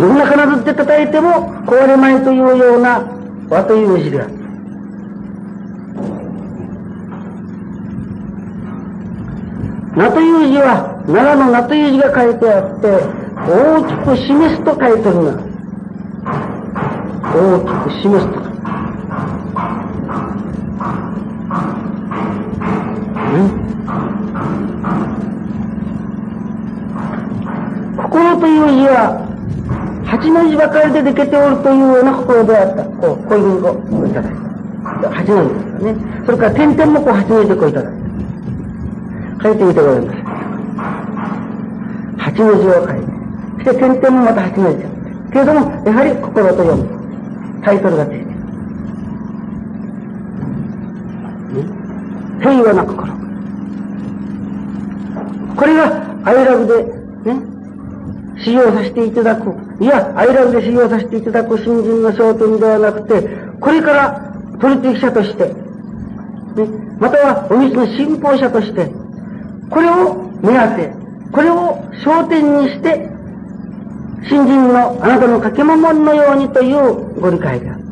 [0.00, 1.30] どんな金づって叩いても
[1.66, 3.04] 壊れまいというような
[3.50, 4.46] 和という字である。
[9.96, 15.55] 名という字は、奈良の名という字が書いてあって、大きく示すと書いてるな。
[17.34, 18.46] 大きく示すと。
[28.02, 29.26] 心という字は、
[30.06, 32.84] 八の字ばかりででけておるというような心であった。
[32.84, 35.10] こう、こういうふうにこういただいた。
[35.10, 35.98] 八の字ですからね。
[36.24, 37.98] それから点々もこう八の字でこういただいた。
[39.42, 40.22] 書いてみてごらんなさい。
[42.18, 43.00] 八の字を書い
[43.64, 43.72] て。
[43.72, 44.96] で、点々もまた始めちゃう。
[45.32, 46.95] けれども、やはり心と読む。
[47.66, 48.24] タイトルがついてる。
[52.38, 53.12] 平和な心。
[55.56, 57.40] これが、アイラブで、ね、
[58.38, 59.52] 使用させていただく。
[59.82, 65.54] いや、アイラブで使用させていただく新人の焦点ではなくて、これから取引者として、ね、
[67.00, 68.92] またはお水の信奉者として、
[69.70, 70.92] これを目当て、
[71.32, 73.15] これを焦点にして
[74.24, 77.86] 新人のあなたの掛け物のようにというご理解であった。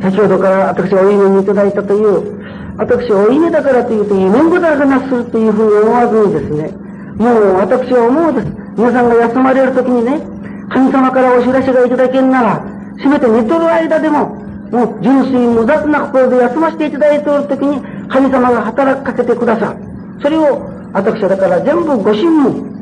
[0.00, 2.38] 先ほどから私がお夢にいただいたという、
[2.78, 6.70] 私はお夢だからというと、夢ごだらけなするというふうに思わずにですね、
[7.18, 8.46] もう私は思うです。
[8.76, 10.22] 皆さんが休まれるときにね、
[10.70, 12.64] 神様からお知らせがいただけんなら、
[13.02, 14.36] せめて寝とる間でも、
[14.70, 19.87] もう純粋無雑な心で休ませていただいておるときに、神様が働かけてくださる。
[20.20, 22.72] それを私はだから全部ご神問、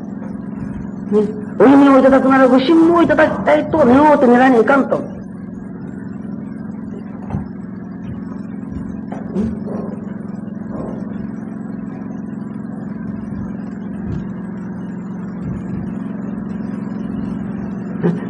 [1.11, 1.19] ね、
[1.59, 5.17] お弓をいただくならご神問をいただきたいと願おうと願いにいかんと。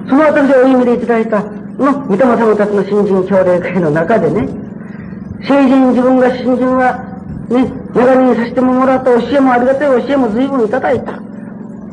[0.10, 4.47] その私がお弓でいただいたの、御霊様たちの新人協励会の中でね、
[5.47, 6.97] 成人自分が新人は
[7.49, 11.14] ね、長にさせてもらった教えもありがたい教えも随分いただいた。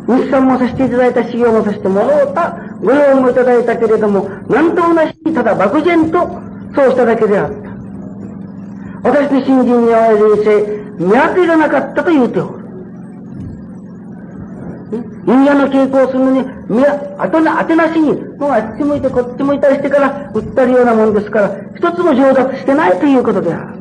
[0.07, 2.59] 日産もさせていただいた修行もさせてもらった。
[2.83, 6.19] ご用意もいただいたけれども、なんと同じにただ漠然と
[6.75, 7.55] そうしただけであった。
[9.11, 12.65] 私の新人に会える人生、見当てがなかったと言うておる。
[15.27, 23.79] 人間の傾向をするのに、みあとな、当てなしに、もうあっち向いてこっち向いたりしてから、売ったるようなもんですから、一つも上達してないということである。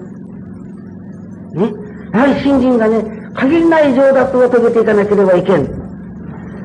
[1.60, 1.83] ね？
[2.14, 3.04] やはり新人がね、
[3.34, 5.66] 限りない上達を遂げていかなければいけん。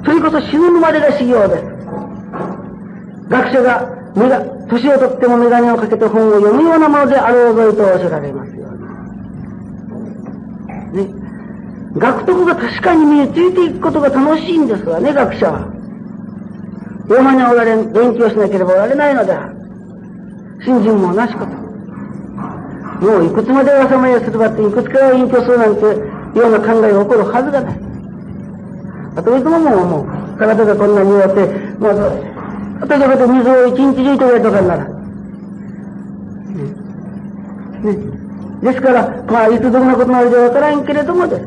[0.04, 1.64] それこそ死ぬまでが修行です。
[3.30, 8.68] 学者が、目が年をとっても眼鏡をかけて本を読むようなものであろうぞいとおっしゃられますよ。
[10.92, 11.08] ね。
[11.96, 15.72] 学徳が確かに身についていくことが楽しいんですわね、学者は。
[17.08, 19.56] 大間におられん、勉強しなければおられないのである。
[20.62, 21.67] 新人も同じこと。
[23.00, 27.80] もういくつまで朝までするばって、いくつから隠居するなんて、ような考えが起こるはずがない。
[29.16, 31.46] あといつももう、もう、体がこんなに弱って、
[31.78, 31.94] もう、
[32.80, 34.84] 私は水を一日中とやとかなら。
[37.82, 37.96] ね。
[38.62, 41.38] ですから、まあ、いつどんなことなるかわからんけれどもで。
[41.38, 41.46] ね、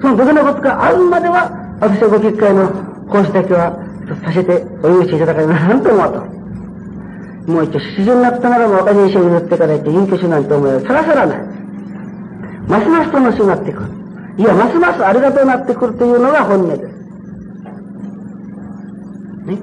[0.00, 2.68] そのどんなことがあるまでは、私はご結界の
[3.08, 3.78] 講師だけは
[4.24, 6.43] させてお許しいただかれなんと思うと。
[7.46, 11.38] もう一応、出場になったならば若人衆に塗っていから言って隠居しなんて思いはさらさらない。
[12.66, 13.90] ますます楽しくなってくる。
[14.38, 16.82] いや、ますますありがとうなってくるというのが本音です。
[19.46, 19.58] ね。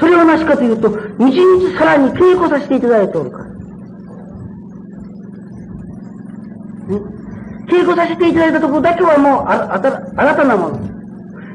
[0.00, 3.44] それはなしかというと、日々さらに稽古させていただいておるから。
[3.44, 3.52] ね。
[7.68, 10.80] 稽古させていただいたところだけはもうあ、あた、新たなもの。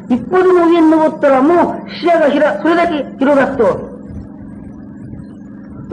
[0.10, 3.93] 一歩でも上に登ったらもう視野がひら、それだけ広がっておる。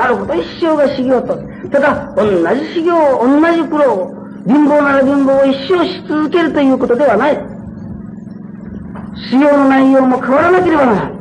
[0.00, 1.36] なるほど、一生が修行と。
[1.68, 4.14] ただ、同じ修行、同じ苦労を、
[4.46, 7.36] 貧乏なら貧乏を一生し続けるということではない。
[9.30, 11.12] 修行の内容も変わらなければならない。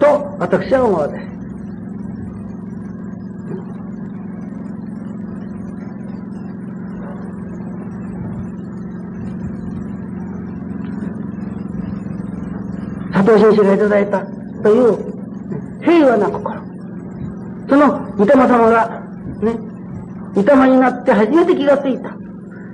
[0.00, 1.28] と、私は思うわけです。
[13.12, 14.26] 佐藤先生がいただいた
[14.64, 16.67] という平和な心。
[17.68, 19.02] その御霊様が、
[19.42, 19.58] ね、
[20.34, 22.10] 御霊になって初めて気がついた。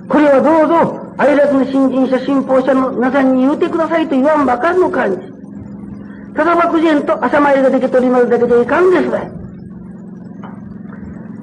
[0.09, 5.35] これはどうぞ、愛楽の新人者、信奉者の皆さんに言うてくださいと言わんばかりの感じ。
[6.35, 9.21] ただ漠然と朝参りができ取り乗るだけでいかんですわ。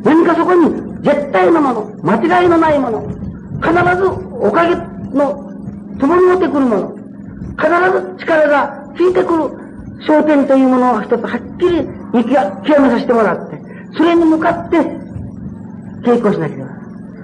[0.04, 3.02] 何かそこに絶対のもの、間違いのないもの、
[3.62, 4.06] 必ず
[4.40, 4.76] おかげ
[5.16, 5.52] の
[6.00, 6.96] 共に持ってくるもの、
[7.58, 7.70] 必
[8.16, 9.44] ず力がついてくる
[10.08, 13.58] 焦点というものを一つはっきり見極めさせてもらって、
[13.98, 14.78] それに向かって
[16.04, 16.72] 稽古しなければ。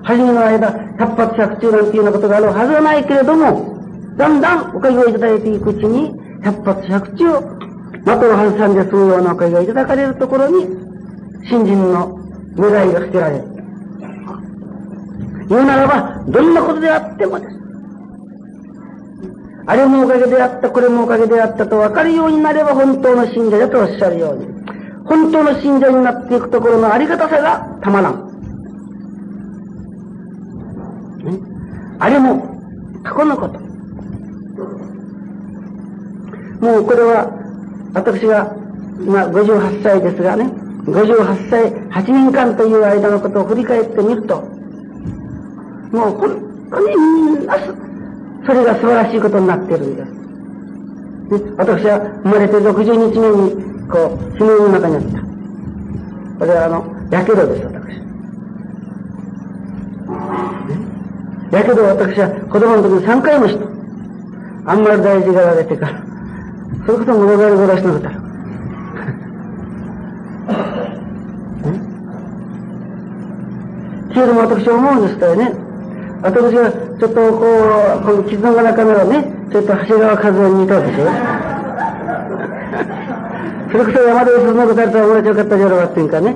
[0.04, 3.78] 初めの間、百発百中なんていうようなことがあるはずはないけれども、
[4.16, 6.14] だんだんおかげをいただいていくうちに、
[6.44, 7.26] 百発百中、
[8.06, 10.66] 的を外さんで済むようなおかげをいただかれるところに、
[11.50, 12.20] 新人の
[12.58, 13.44] 願いが捨てられる。
[15.50, 17.58] 言うならば、どんなことであってもです。
[19.66, 24.48] あれもおかげであった、これもおかげであったと分かるようになれば本当の信者だとおっしゃるように、
[25.08, 28.28] 本当の信者になっていくところのありがたさがたまらん。
[31.99, 32.45] あれも
[33.03, 33.60] 過去のこと。
[36.60, 37.32] もうこれは、
[37.93, 38.53] 私が
[38.99, 40.46] 今58歳ですがね、
[40.86, 44.42] 58歳、8年間という間のことを振り返ってみると、
[45.92, 47.55] もう本当にみんな
[48.46, 50.17] それが素晴らしいことになっているんです。
[51.58, 55.09] 私は生まれて60日目に、こう、死ぬの中にあった。
[56.39, 57.88] これはあの、やけどです、私。
[61.51, 63.66] やけど私は子供の時に3回もした。
[64.70, 66.04] あんまり大事がられてから。
[66.86, 68.28] それこそ物がり殺しのことある。
[74.14, 75.54] けれども私は思うんですからね。
[76.24, 81.05] 私がちょっとこう、この傷の中からね、ちょっと長谷川和夫に似たでしょ。
[83.72, 86.36] それこそ山田そんなことあったら面白かったじゃろうっていうかね。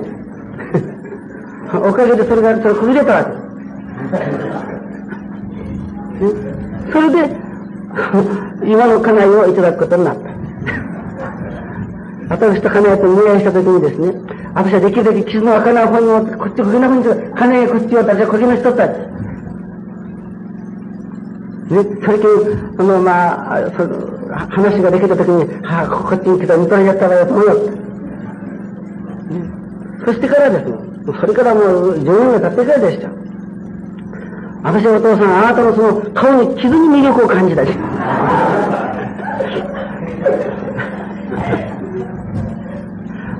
[1.72, 3.30] おかげでそれがそれ崩れたわけ。
[6.92, 7.36] それで、
[8.64, 10.32] 今の家内をいただくことになった。
[12.28, 14.14] 私と家内と見合いしたときにですね、
[14.54, 18.92] 私はできるだけ傷の開かない方に持って、こっちこげなふうに、家内こっちを私はこげの人たち。
[21.70, 22.28] ね、最近、
[22.78, 27.46] あの、まあ、その、話ができたときに、はあ、こっちに来たら、見とれやったらよと思う。
[29.30, 29.46] ね、
[30.04, 30.76] そしてからですね、
[31.20, 33.08] それからもう10年が経ってからでした。
[34.64, 37.72] 私はお父さん、あなたのその顔に傷に魅力を感じたし。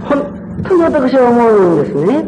[0.02, 2.24] 本当に私は思うんですね。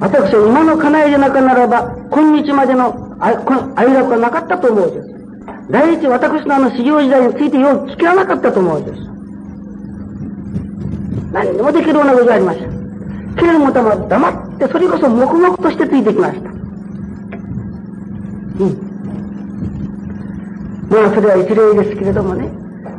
[0.00, 5.08] 私は今の家内でなかならば、今日までのあ、この愛楽はなかったと思うです。
[5.70, 9.10] 第一、私のあの修行時代についてよう聞かなかったと思うです。
[11.32, 12.66] 何でもできるようなことがありました。
[13.36, 16.50] けれども、黙って、それこそ黙々としてついてきました。
[18.60, 18.90] うん
[20.90, 22.50] まあ、それは一例ですけれどもね。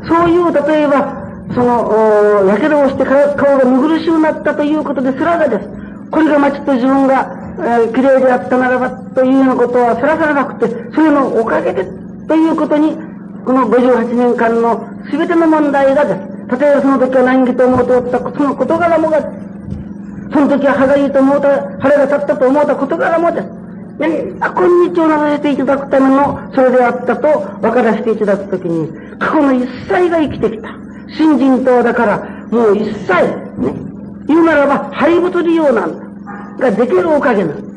[0.07, 1.21] そういう、例えば、
[1.53, 5.67] その、やけどをして顔が見苦しくなったということですらがです。
[6.09, 7.40] これがまあちょっと自分が、
[7.93, 11.85] 綺麗であったならばというようなことはさらさらなくて、それのおかげで
[12.27, 12.95] ということに、
[13.45, 16.59] この58年間の全ての問題がです。
[16.59, 19.21] 例えばその時は難儀と思うておったその事柄もが、
[20.31, 23.61] その時は歯がいいと思うた、腹が立ったと思うた事柄もです。
[23.99, 27.27] ね、あ、今日をなさせていただくための、それであったと
[27.61, 30.69] 分からせていただくときに、過去の一切が生きてきた。
[31.17, 32.17] 新人党だから、
[32.49, 33.13] もう一切、
[33.57, 33.73] ね、
[34.27, 36.10] 言うならば、廃物利用なんだ。
[36.61, 37.71] ができるおかげなんだ。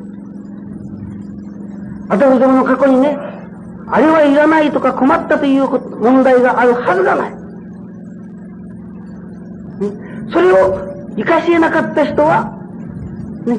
[2.11, 3.19] あたどもの過去にね、
[3.89, 7.31] あれはいらないとか困ったという問題があるはずがない。
[9.81, 9.91] ね、
[10.31, 10.79] それを
[11.17, 12.45] 生かし得なかった人は、
[13.47, 13.59] ね、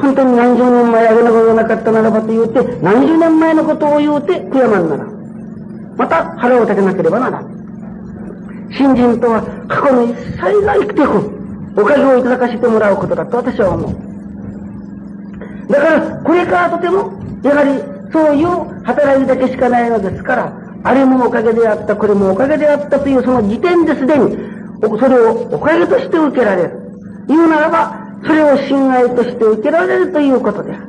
[0.00, 5.04] 本当に何十年前あげなことがなかったならばと言うて、何十年前のことを言うて悔やまんなら。
[5.96, 7.54] また腹を立てなければならん。
[8.72, 14.13] 新人とは過去の一切が生きていく、おかげをいただかせてもらうことだと私は思う。
[15.68, 17.12] だから、これからとても、
[17.42, 17.80] やはり
[18.12, 20.52] そういう働きだけしかないのですから、
[20.84, 24.36] あれもおかげであった、これもおかげであったというその時点ですでに、
[24.80, 26.80] それをおかげとして受けられる。
[27.26, 30.86] 言うならば、それを信頼として受けられるということである。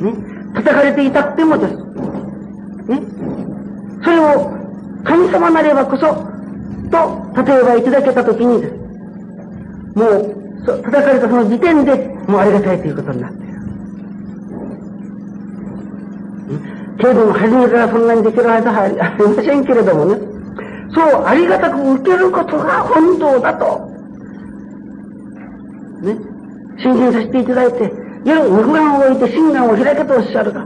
[0.00, 0.14] ね。
[0.54, 1.74] 叩かれていたくてもです。
[1.76, 3.02] ね。
[4.02, 4.52] それを
[5.04, 6.30] 神様なればこそ、
[6.90, 8.74] と、例えばいただけたときにです。
[9.94, 11.94] もう、そう叩かれたその時点で、
[12.26, 13.50] もうありがたいということになっている。
[16.98, 20.18] けれども、初めからそんなにできるはずは ありませんけれどもね。
[20.92, 23.90] そう、ありがたく受けることが本当だと。
[26.02, 26.16] ね。
[26.78, 27.92] 信心させていただいて、
[28.24, 30.64] 夜、肉眼を置いて心眼を開けとおっしゃるが、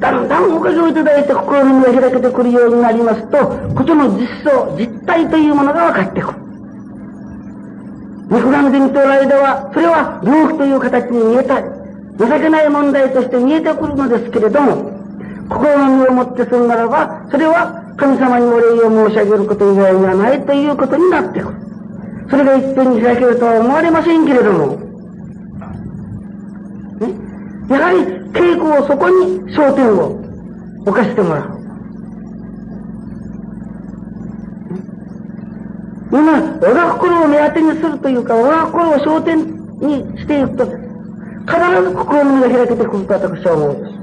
[0.00, 3.38] だんだんおかげをいただいて心の目が開けてくるようになりますと、
[3.74, 6.45] ことの実相、実体というものが分かってくる。
[8.28, 11.66] 肉眼で見ておられ間は、それは病気という形に見えたり、
[12.18, 14.90] 情けない問題として見えてくるのですけれども、
[15.48, 21.54] 心の身をもってするならば、それは神様にお礼を申し上げること以外にはないということになってくる。
[22.28, 24.66] それが一遍に開けるとは思われませんけれども、
[26.98, 27.14] ね、
[27.70, 27.98] やはり
[28.32, 30.20] 稽古をそこに焦点を
[30.84, 31.55] 置かせてもらう。
[36.10, 39.38] 今、我が心を目当てにするというか、我が心を焦点
[39.80, 43.96] にしていくと、必ず心の目が開けてくると私は思うんです。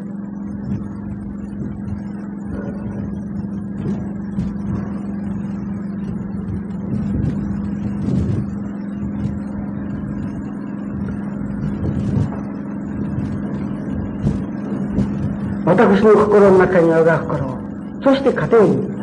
[15.65, 17.57] 私の心の中に我が心
[18.03, 18.93] そして家庭に、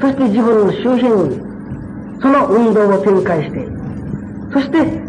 [0.00, 1.49] そして自分の周辺に、
[2.20, 3.66] その運動を展開して、
[4.52, 5.00] そして、ね、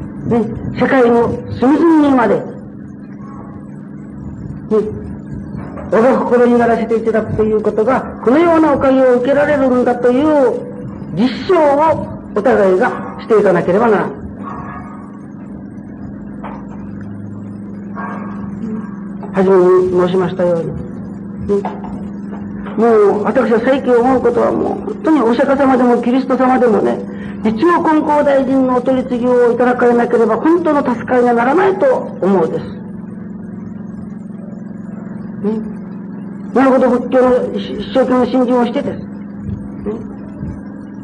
[0.79, 1.29] 世界の
[1.59, 2.41] 隅々にまで、ね、
[5.91, 10.71] 我が心にならせていただくということが、このようなおかげを受けられるんだという
[11.15, 12.89] 実証をお互いが
[13.21, 14.21] していかなければならない。
[19.33, 21.90] はじめに申しましたように、
[22.77, 26.99] もう、私は最近思うことはもう、本当にお釈迦様でもキリスト様でもね、
[27.43, 32.65] 一応金光大臣のお取り次ぎをいただかれなければ、本当の助かりがならないと思うです。
[35.41, 35.81] ね。
[36.53, 38.99] なるほど仏教の一生懸命信心をしてです。
[38.99, 39.05] ね。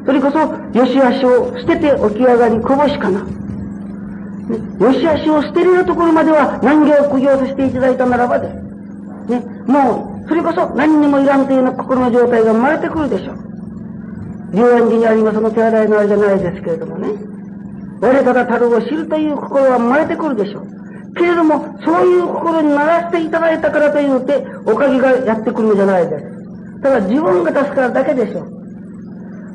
[0.06, 0.40] それこそ、
[0.78, 3.24] よしあしを捨てて起き上がりこぼしかな。
[3.24, 8.48] ね、よしあしを捨てるようなところまでは難行を苦行させていただいたならばで。
[8.48, 13.38] ね、もう、それこそ何にもいらんというような心の状態が生まれてくるでしょう。
[14.54, 17.10] 十円寺にありますの手洗いのあれじゃないですけれどもね。
[18.02, 21.14] 我ただたるを知るという心は生まれてくるでしょう。
[21.16, 26.82] けれども、そういう心にならせていただいたからというて、おかげがやってくるのじゃないです。
[26.82, 28.58] ただ自分が助かるだけでしょう。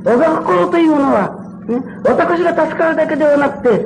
[0.05, 1.39] 我が心というのは、
[1.69, 3.79] ね、私が助かるだけではなくて、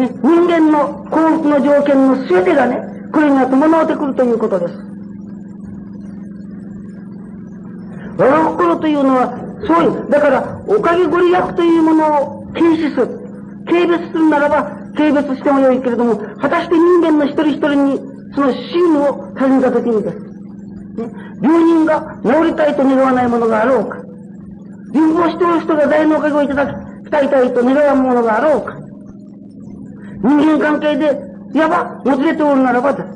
[0.00, 2.80] ね、人間の幸福の条件の全てがね、
[3.12, 4.74] これには伴ってくるということです。
[8.16, 13.20] 我が心というのは、そういう、だから、おかげご利益というものを軽視する。
[13.66, 14.62] 軽蔑するならば、
[14.96, 18.00] 軽蔑してもよいけれども、果たして人間の一人一人に、
[18.34, 20.18] その真を尋ねたときにです。
[20.18, 21.10] ね、
[21.42, 23.98] 病人が治りたいと願わないものがあろうか。
[24.92, 28.74] 貧乏しておる人が財のおかげをいただきたいたいと願わんものがあろうか。
[30.22, 31.18] 人間関係で、
[31.54, 33.08] いわば、もつれておるならばです。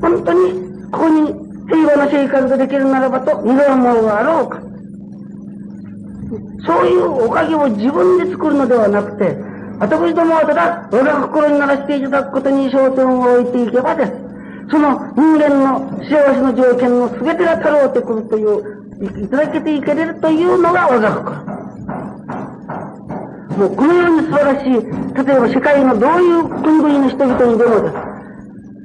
[0.00, 0.52] 本当に、
[0.90, 4.60] ここに平和な生活ができるならばと願うものがあろうか。
[6.66, 9.36] そういうおかげを自分で作るのではなくて、
[9.78, 14.12] 私どもはただ、我が心にならしていただくことに焦点を置いていけばです。
[14.70, 21.60] その人間の幸せの条件の全てが足ろうてくるという、いただけていけれるというのが我が心。
[23.56, 27.94] もうこのように素晴らしい、例えば世界のどういう国々の人々にでもです。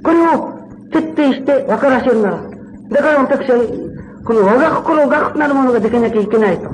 [0.03, 0.55] これを
[0.91, 2.54] 徹底して分からせるなら、
[2.89, 6.69] だから私は、この我が心がなるものができなきゃいけないと。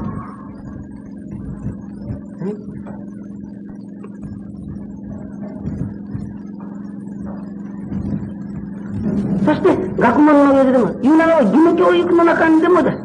[9.45, 12.97] そして、学問の上でも、言うならば義務教育の中にでもです。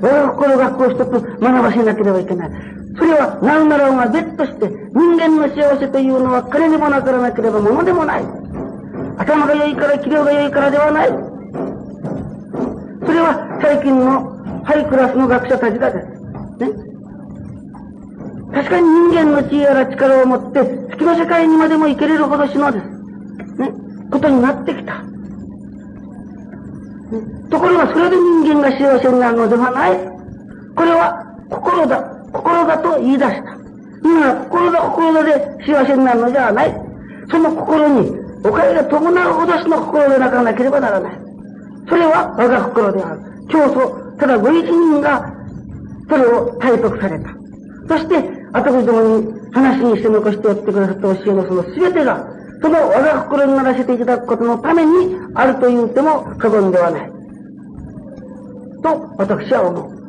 [0.00, 2.50] 我が心学校を一つ学ばせなければいけない。
[2.96, 8.24] それは、何ならば別として、人間の幸せというのは金にもなからなければ物でもない。
[9.18, 11.33] 頭が良いから、器量が良いからではない。
[13.06, 16.06] それは、最近のハイクラスの学者たちがです。
[16.58, 16.70] ね？
[18.52, 20.60] 確かに人間の知恵やら力を持って、
[20.90, 22.86] 月の世界にまでも行けれるほどしのです。
[23.58, 23.72] ね？
[24.10, 25.02] ことになってきた。
[25.02, 25.08] ね？
[27.50, 29.98] ところがそれで人間が幸せになるのではない。
[30.74, 32.02] これは心だ、
[32.32, 33.54] 心だと言い出した。
[34.02, 35.32] 今心だ心だで
[35.66, 36.74] 幸せになるのではない。
[37.30, 38.10] その心に
[38.44, 41.23] お金が伴うほどしの心でなかなければならない。
[41.88, 43.20] それは我が心である。
[43.48, 45.32] 教祖、ただご一人が
[46.08, 47.30] それを体得された。
[47.88, 52.26] そして、私どもに話にして残しておってくださった教えのその全てが
[52.62, 57.12] その我が心にならせていただくことのためにあると言っても過言ではない。
[58.82, 60.04] と、私は思う。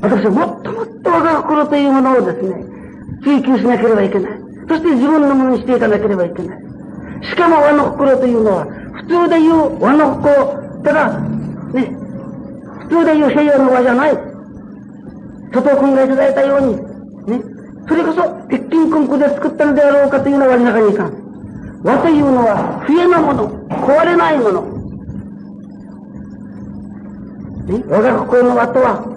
[0.00, 2.64] 私はもっともっと我が心というものをですね、
[3.24, 4.32] 追求しなければいけない。
[4.68, 6.62] そして自分のものにしていかなければいけない。
[7.22, 8.66] しかも和の心というのは、
[9.08, 11.96] 普通で言う和の心、ただ、ね、
[12.80, 14.18] 普通で言う平洋の和じゃない。
[15.52, 16.76] 外尾君がいただいたように、
[17.38, 17.44] ね、
[17.88, 21.26] それこそ鉄筋コンクで作ったのであろうかというのは輪の中にいかん。
[21.82, 24.62] 和というのは不えなもの、壊れないもの。
[27.66, 29.16] ね、我が心の和とは、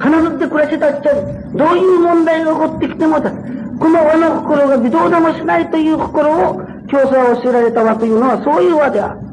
[0.00, 1.14] 必ずって暮らしてたっちゃ
[1.54, 9.27] どういう問題が起こってきてもだ、この和の心が微動でもしないという心を、教祖は教えられた和というのはそういう和である。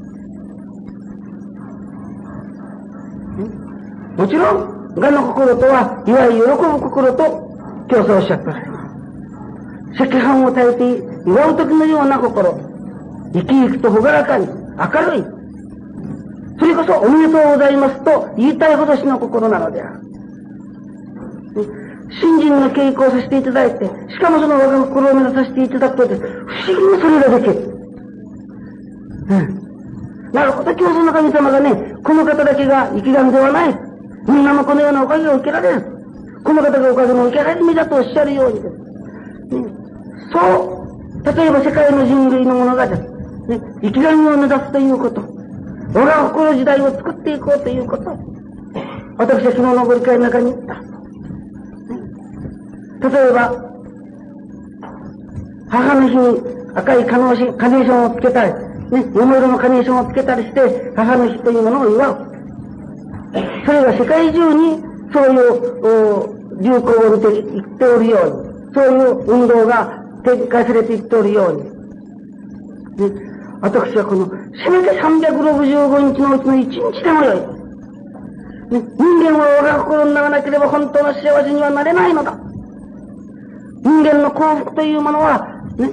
[4.17, 7.49] もちろん、我の心とは、いわゆる喜ぶ心と、
[7.89, 8.79] 教祖はおっしゃっておられま
[9.95, 10.03] す。
[10.03, 12.59] 赤飯を耐えて祝う時のような心。
[13.33, 14.53] 生き生きと朗らかに、明
[15.11, 15.23] るい。
[16.59, 19.99] それこそおめでとうございますと言いたいほどしの心なのである。
[22.21, 26.15] 信心の稽古をさせていただいて、しかもその我が心を目指させていただくとで。
[26.15, 26.27] 不思
[26.67, 27.75] 議にそれができる。
[29.27, 30.31] うん。
[30.31, 33.84] なるほど、教祖の神様がね、この方だけが生き神ではない。
[34.27, 35.81] みんなもこのようなおかげを受けられる。
[36.43, 38.75] この方がおかげの受けられる身だとおっしゃるようにです。
[38.75, 39.65] ね、
[40.31, 40.85] そう
[41.25, 42.97] 例えば世界の人類の物語、ね、
[43.81, 45.21] 生き神を目指すということ、
[45.93, 48.03] 我が心時代を作っていこうということ、
[49.17, 50.95] 私は昨日のご理解の中に言った。
[53.09, 53.65] 例えば、
[55.69, 56.39] 母の日に
[56.75, 58.53] 赤いカノーカネーションをつけたり、
[58.91, 62.34] ね、桃色のカネーションをつけたりして、母の日というものを祝う。
[63.65, 64.81] それが世界中に
[65.13, 71.75] そういう流行を見ていっておるように、そういう運動が展開されていっておるように。
[73.09, 73.21] ね、
[73.61, 74.29] 私はこの、
[74.63, 77.55] せめて365日のうちの1日でもよい。
[78.67, 78.81] 人
[79.23, 82.37] 間は我が心にならなければ本当の幸せにはなれないのだ。
[83.83, 85.45] 人間の幸福というものは、
[85.77, 85.91] ね、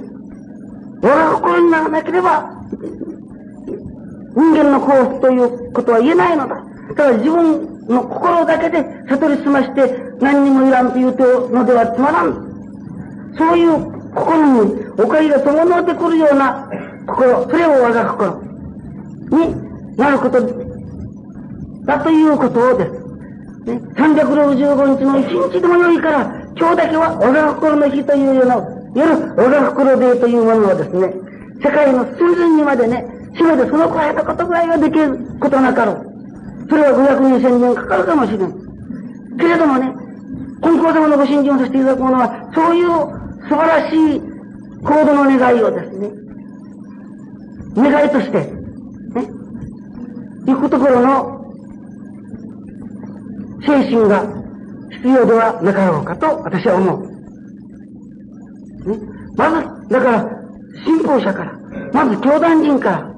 [1.01, 2.49] 我が心にならなければ、
[4.35, 6.62] 人間の幸福ということは言えないのだ。
[6.95, 9.81] ただ自分の心だけで悟り済まして
[10.19, 12.53] 何にもいらんと言うてのではつまらん。
[13.37, 16.69] そういう心におかげが伴ってくるような
[17.07, 18.43] 心、それを我が心
[19.31, 20.39] になること
[21.85, 23.03] だということをです。
[23.65, 26.21] ね、365日の1日でもよいから、
[26.55, 28.55] 今日だけは我が心の日というような、
[28.93, 31.13] 夜、我が心デーというものをですね、
[31.63, 33.05] 世界の寸前にまでね、
[33.35, 36.12] しめてそのくらいのことぐらいはできることなかろう。
[36.69, 39.37] それは500年、1000年かかるかもしれん。
[39.37, 39.93] けれどもね、
[40.61, 42.87] 金光様のご信心をさせていただくものは、そういう
[43.49, 44.21] 素晴らしい
[44.83, 46.09] 行動の願いをですね、
[47.75, 48.53] 願いとして、ね、
[50.45, 51.43] 行くところの
[53.65, 54.25] 精神が
[54.91, 57.07] 必要ではなかろうかと私は思う。
[58.89, 58.99] ね、
[59.35, 60.29] まず、だから、
[60.85, 61.53] 信仰者から、
[61.93, 63.12] まず教団人から、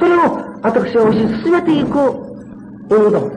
[0.00, 0.20] それを
[0.62, 1.90] 私は推し進めていく
[2.88, 3.30] 運動。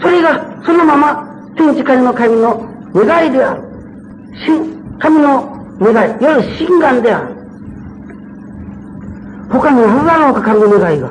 [0.00, 2.64] それがそのまま天地神の神の
[2.94, 3.62] 願いである。
[5.00, 7.34] 神の願い、いわゆる心願である。
[9.50, 11.10] 他に何だろうか、神の願いが。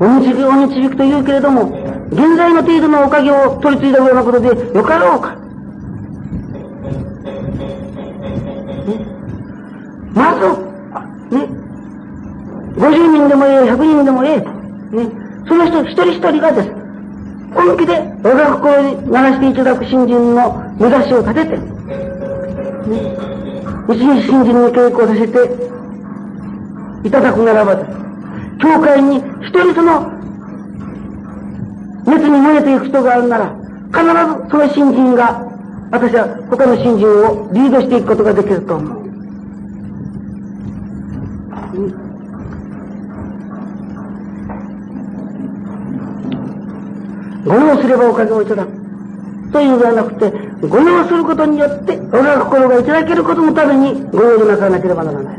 [0.00, 1.70] お導き、お導きと言うけれども、
[2.10, 5.36] 現在の程度のおかげを取り継いだようなことでよかろうか。
[10.14, 11.61] まず、ね、
[12.76, 15.10] 50人でもええ、100人でもええ、ね、
[15.46, 16.68] その人一人一人がです。
[17.54, 17.92] 本気で
[18.22, 21.66] 我が心に流していただく信心の目指しを立てて、ね、
[23.88, 27.90] 一日信心の教育をさせていただくならばです。
[28.58, 30.10] 教会に一人その
[32.06, 33.54] 熱に燃えていく人があるなら、
[33.92, 35.46] 必ずその信心が、
[35.90, 39.01] 私は他の信心をリードしていくことができると思う。
[47.44, 48.70] ご用すればおかげをいただく。
[49.52, 50.30] というのではなくて、
[50.66, 55.38] ご用することによって、我が心がいただけることのためにご用でなさらなければならない。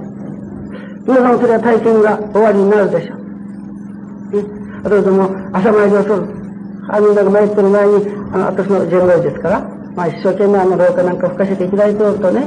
[1.06, 3.18] 皆さんそれは体験が終わりになるでしょう。
[3.18, 4.46] ね、
[4.86, 6.44] あとでも朝参りをする。
[6.90, 9.62] あみんなが参ってる前に、あの、私の巡礼ですから、
[9.96, 12.46] まあ一生懸命あの廊下なんか吹かせていただいておるとね、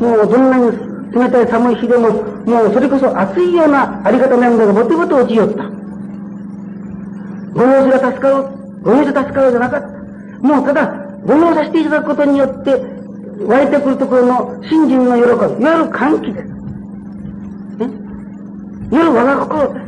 [0.00, 0.70] もうどんなに
[1.12, 5.64] 冷たい寒い日でも、もうそれこそ暑いようなあり方なんだが、ぼてぼて落ちよった。
[7.54, 9.88] ご用事が助かる、ご用事助かるじゃなかった。
[10.46, 10.94] もうただ、
[11.26, 12.70] ご用させていただくことによって、
[13.44, 15.22] 湧いてくるところの信心の喜
[15.56, 16.46] び、いわゆる歓喜です。
[16.46, 17.90] ね。
[18.92, 19.86] いわゆる我が心です。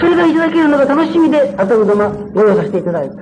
[0.00, 3.16] それがいただけるのが楽しみで、あとうどまご用させていただいた。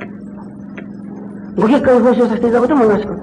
[1.57, 3.23] ご結果を表彰させていただくことも同じこと。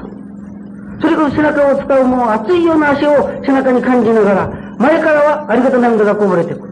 [1.01, 6.71] それから背中を使うもう熱いような足を背中に感じながら、前からはありがた涙がこぼれてくる。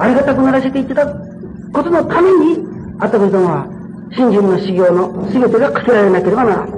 [0.00, 2.66] ありがたくならせていただくことのために、
[2.98, 3.66] あたぶどもは、
[4.16, 6.70] 信心の修行の全てが課せられなければならない。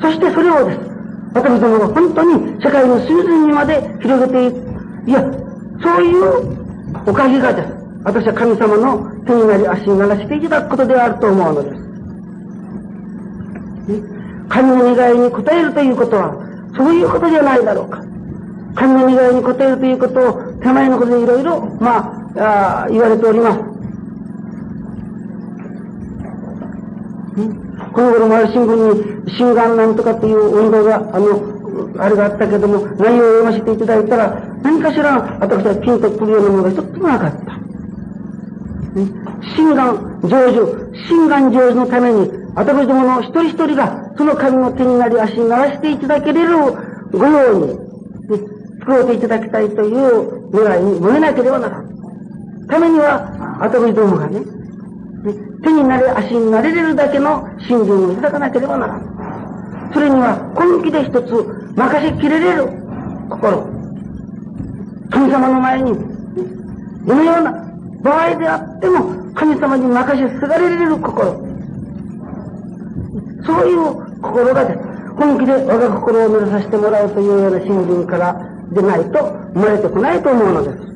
[0.00, 0.80] そしてそれをです。
[1.34, 4.56] 私どもが本当に世界の隅々にまで広げていく。
[5.06, 5.20] いや、
[5.82, 7.68] そういうおかげがです。
[8.04, 11.88] 私は神様の手になり足にならせていただくことであると思うのです。
[14.48, 18.02] 神の願いに応えるということは、そういうことじゃないだろうか。
[18.74, 23.58] 神の願いに応えるということを手前のことでいろいろ、まあ、あ言われております。
[27.92, 31.58] この頃もある新聞に、心眼なんとかっていう運動が、あの、
[31.98, 37.58] あれがあったけども、内容を読ませていただいたら、何かしら私はピンとくるようなものが一つもなかった。
[39.56, 46.56] 心眼成就、心眼成就のために、私どもの一人一人が、その神の手になり足にならしていただけれる
[47.12, 48.38] ごように、
[48.80, 52.66] 作ろうていただきたいという願いに燃えなければならん。
[52.66, 54.40] ためには、私どもがね、
[55.62, 59.90] 手になれ、足になれれるだけの信心をいただかなければならん。
[59.94, 61.30] それには根気で一つ
[61.76, 62.66] 任せきれれる
[63.30, 63.70] 心。
[65.10, 65.92] 神様の前に、
[67.06, 67.52] どのような
[68.02, 71.47] 場合であっても神様に任せすがれれる心。
[73.44, 74.78] そういう心がです。
[75.16, 78.34] 本気で我が心を目指させてもらうというような信心から
[78.70, 79.18] でないと
[79.54, 80.88] 生まれてこないと思うのです。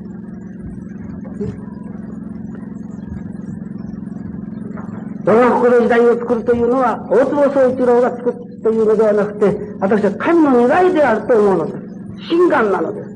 [5.24, 12.28] 我が心時代を作るというのは、大坪総一郎が作っというのではなくて、私は神の願いであると思うのです。
[12.28, 13.10] 心願なのです。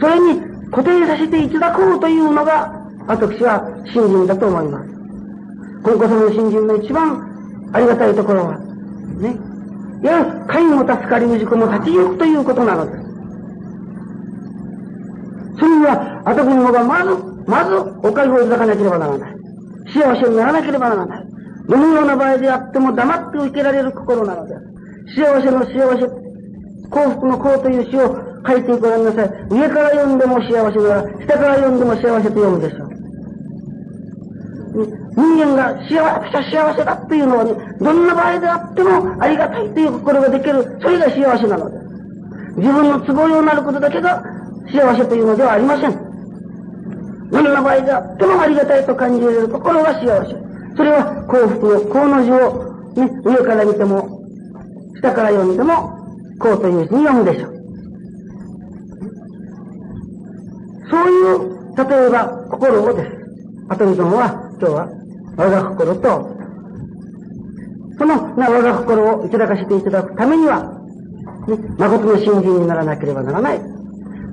[0.00, 0.40] それに
[0.70, 2.72] 固定させていただこうというのが、
[3.06, 4.99] 私は信心だと思います。
[5.82, 9.36] 今後その信心の一番ありがたいところは、ね。
[10.02, 12.98] いや、神も助かり、氏子も立ち行くということなのです。
[15.58, 17.10] それには、私どもがまず、
[17.46, 19.34] まずおかげをいただかなければならない。
[19.92, 21.26] 幸せにならなければならない。
[21.68, 24.54] どのような場合であっても黙って受けられる心なので
[25.14, 25.22] す。
[25.22, 26.06] 幸せの幸せ、
[26.90, 28.16] 幸福の幸という詩を
[28.46, 29.30] 書いてごらんなさい。
[29.50, 32.99] 上から読んでも幸せなら、下から読んでも幸せと読むでしょう。
[34.86, 35.98] 人間が幸
[36.30, 41.84] せ、幸せだというのはね、どんな場合であってもありがたいという心ができる、それが幸せなのです。
[42.56, 44.22] 自分の都合ようになることだけが
[44.72, 46.10] 幸せというのではありません。
[47.30, 50.36] どんな場合であってもありがたいと感じられる心が幸せ。
[50.76, 54.20] それは幸福の幸の字を、ね、上から見ても、
[55.00, 56.00] 下から読んでも、
[56.38, 57.60] 幸という字に読むでしょう。
[60.90, 63.20] そういう、例えば、心をです。
[63.68, 64.88] アトミトンは、今日は、
[65.38, 66.36] 我が心と、
[67.96, 70.62] その、我が心をいただかせていただくためには、
[71.48, 73.60] ね、誠の信心にならなければならない。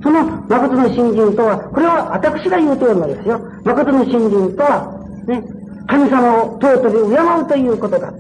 [0.04, 3.40] その誠の信心とは、これは私が言うとおりなんですよ。
[3.64, 5.42] 誠の信心とは、ね、
[5.88, 8.12] 神様を尊び敬うということだ。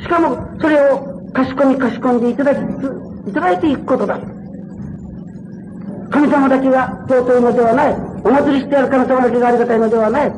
[0.00, 4.20] しかも、それを賢み賢んでいただきつ、いただいていくことだ。
[6.12, 8.11] 神様だけが尊いのではない。
[8.24, 10.32] お祭りしてやる神様だけがありがたいのではない。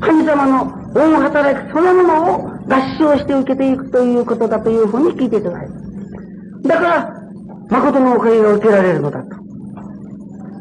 [0.00, 5.68] 神様の大働きそのものを合唱して受けていくということだというふうに聞いていただい
[6.62, 6.68] た。
[6.68, 7.20] だから、
[7.68, 9.36] 誠のおかげが受けられるのだと。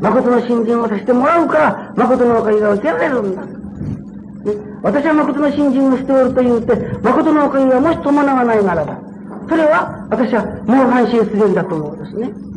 [0.01, 3.43] 誠の信心をさせてもらうから、誠のおかげが受けられるんだ。
[4.81, 8.99] 私は誠の信心をしておると言うて、誠のおかげがもし伴わないならば、
[9.49, 12.48] それは私はもう安心するんだと思うんですね。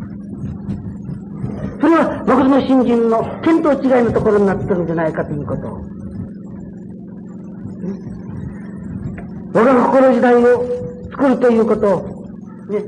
[1.83, 5.67] それは誠の信心の見当違いのところになってるんじゃないかということ。
[5.67, 5.81] を。
[9.53, 10.65] 我が心時代を
[11.11, 11.99] 作るということ。
[11.99, 12.03] を、
[12.71, 12.85] ね、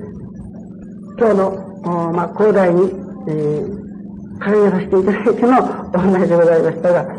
[1.18, 2.92] 今日の、まあ、広大に、
[3.26, 5.58] えー、掲げさせていただいての
[5.92, 7.10] お話でございましたが、ね、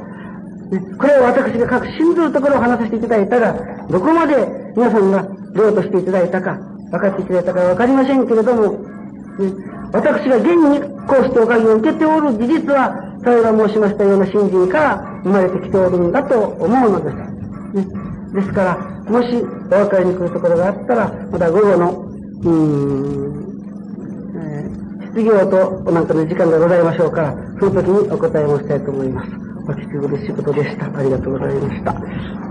[0.98, 3.54] これを私が確信するところを話させていただいたが、
[3.90, 6.58] どこまで皆さんがどうとしていただいたか、
[6.92, 12.92] 分かっていただいたかわかりませんけれども、ね、私が現にこうしておかげを受けておる事実は、
[13.24, 17.16] 先ほど申しましたような信心から生まれてきておるんだと思うのです。
[17.16, 17.88] ね、
[18.34, 18.78] ですから、
[19.10, 23.46] もしお分かりに来るところがあったら、また午後の、うーん、
[24.36, 29.32] えー、質疑応となんかの時間がございましょうから、その時にお答えをしたいと思います。
[29.68, 30.86] お聞き苦しいことでした。
[30.86, 32.45] ありがとうございました。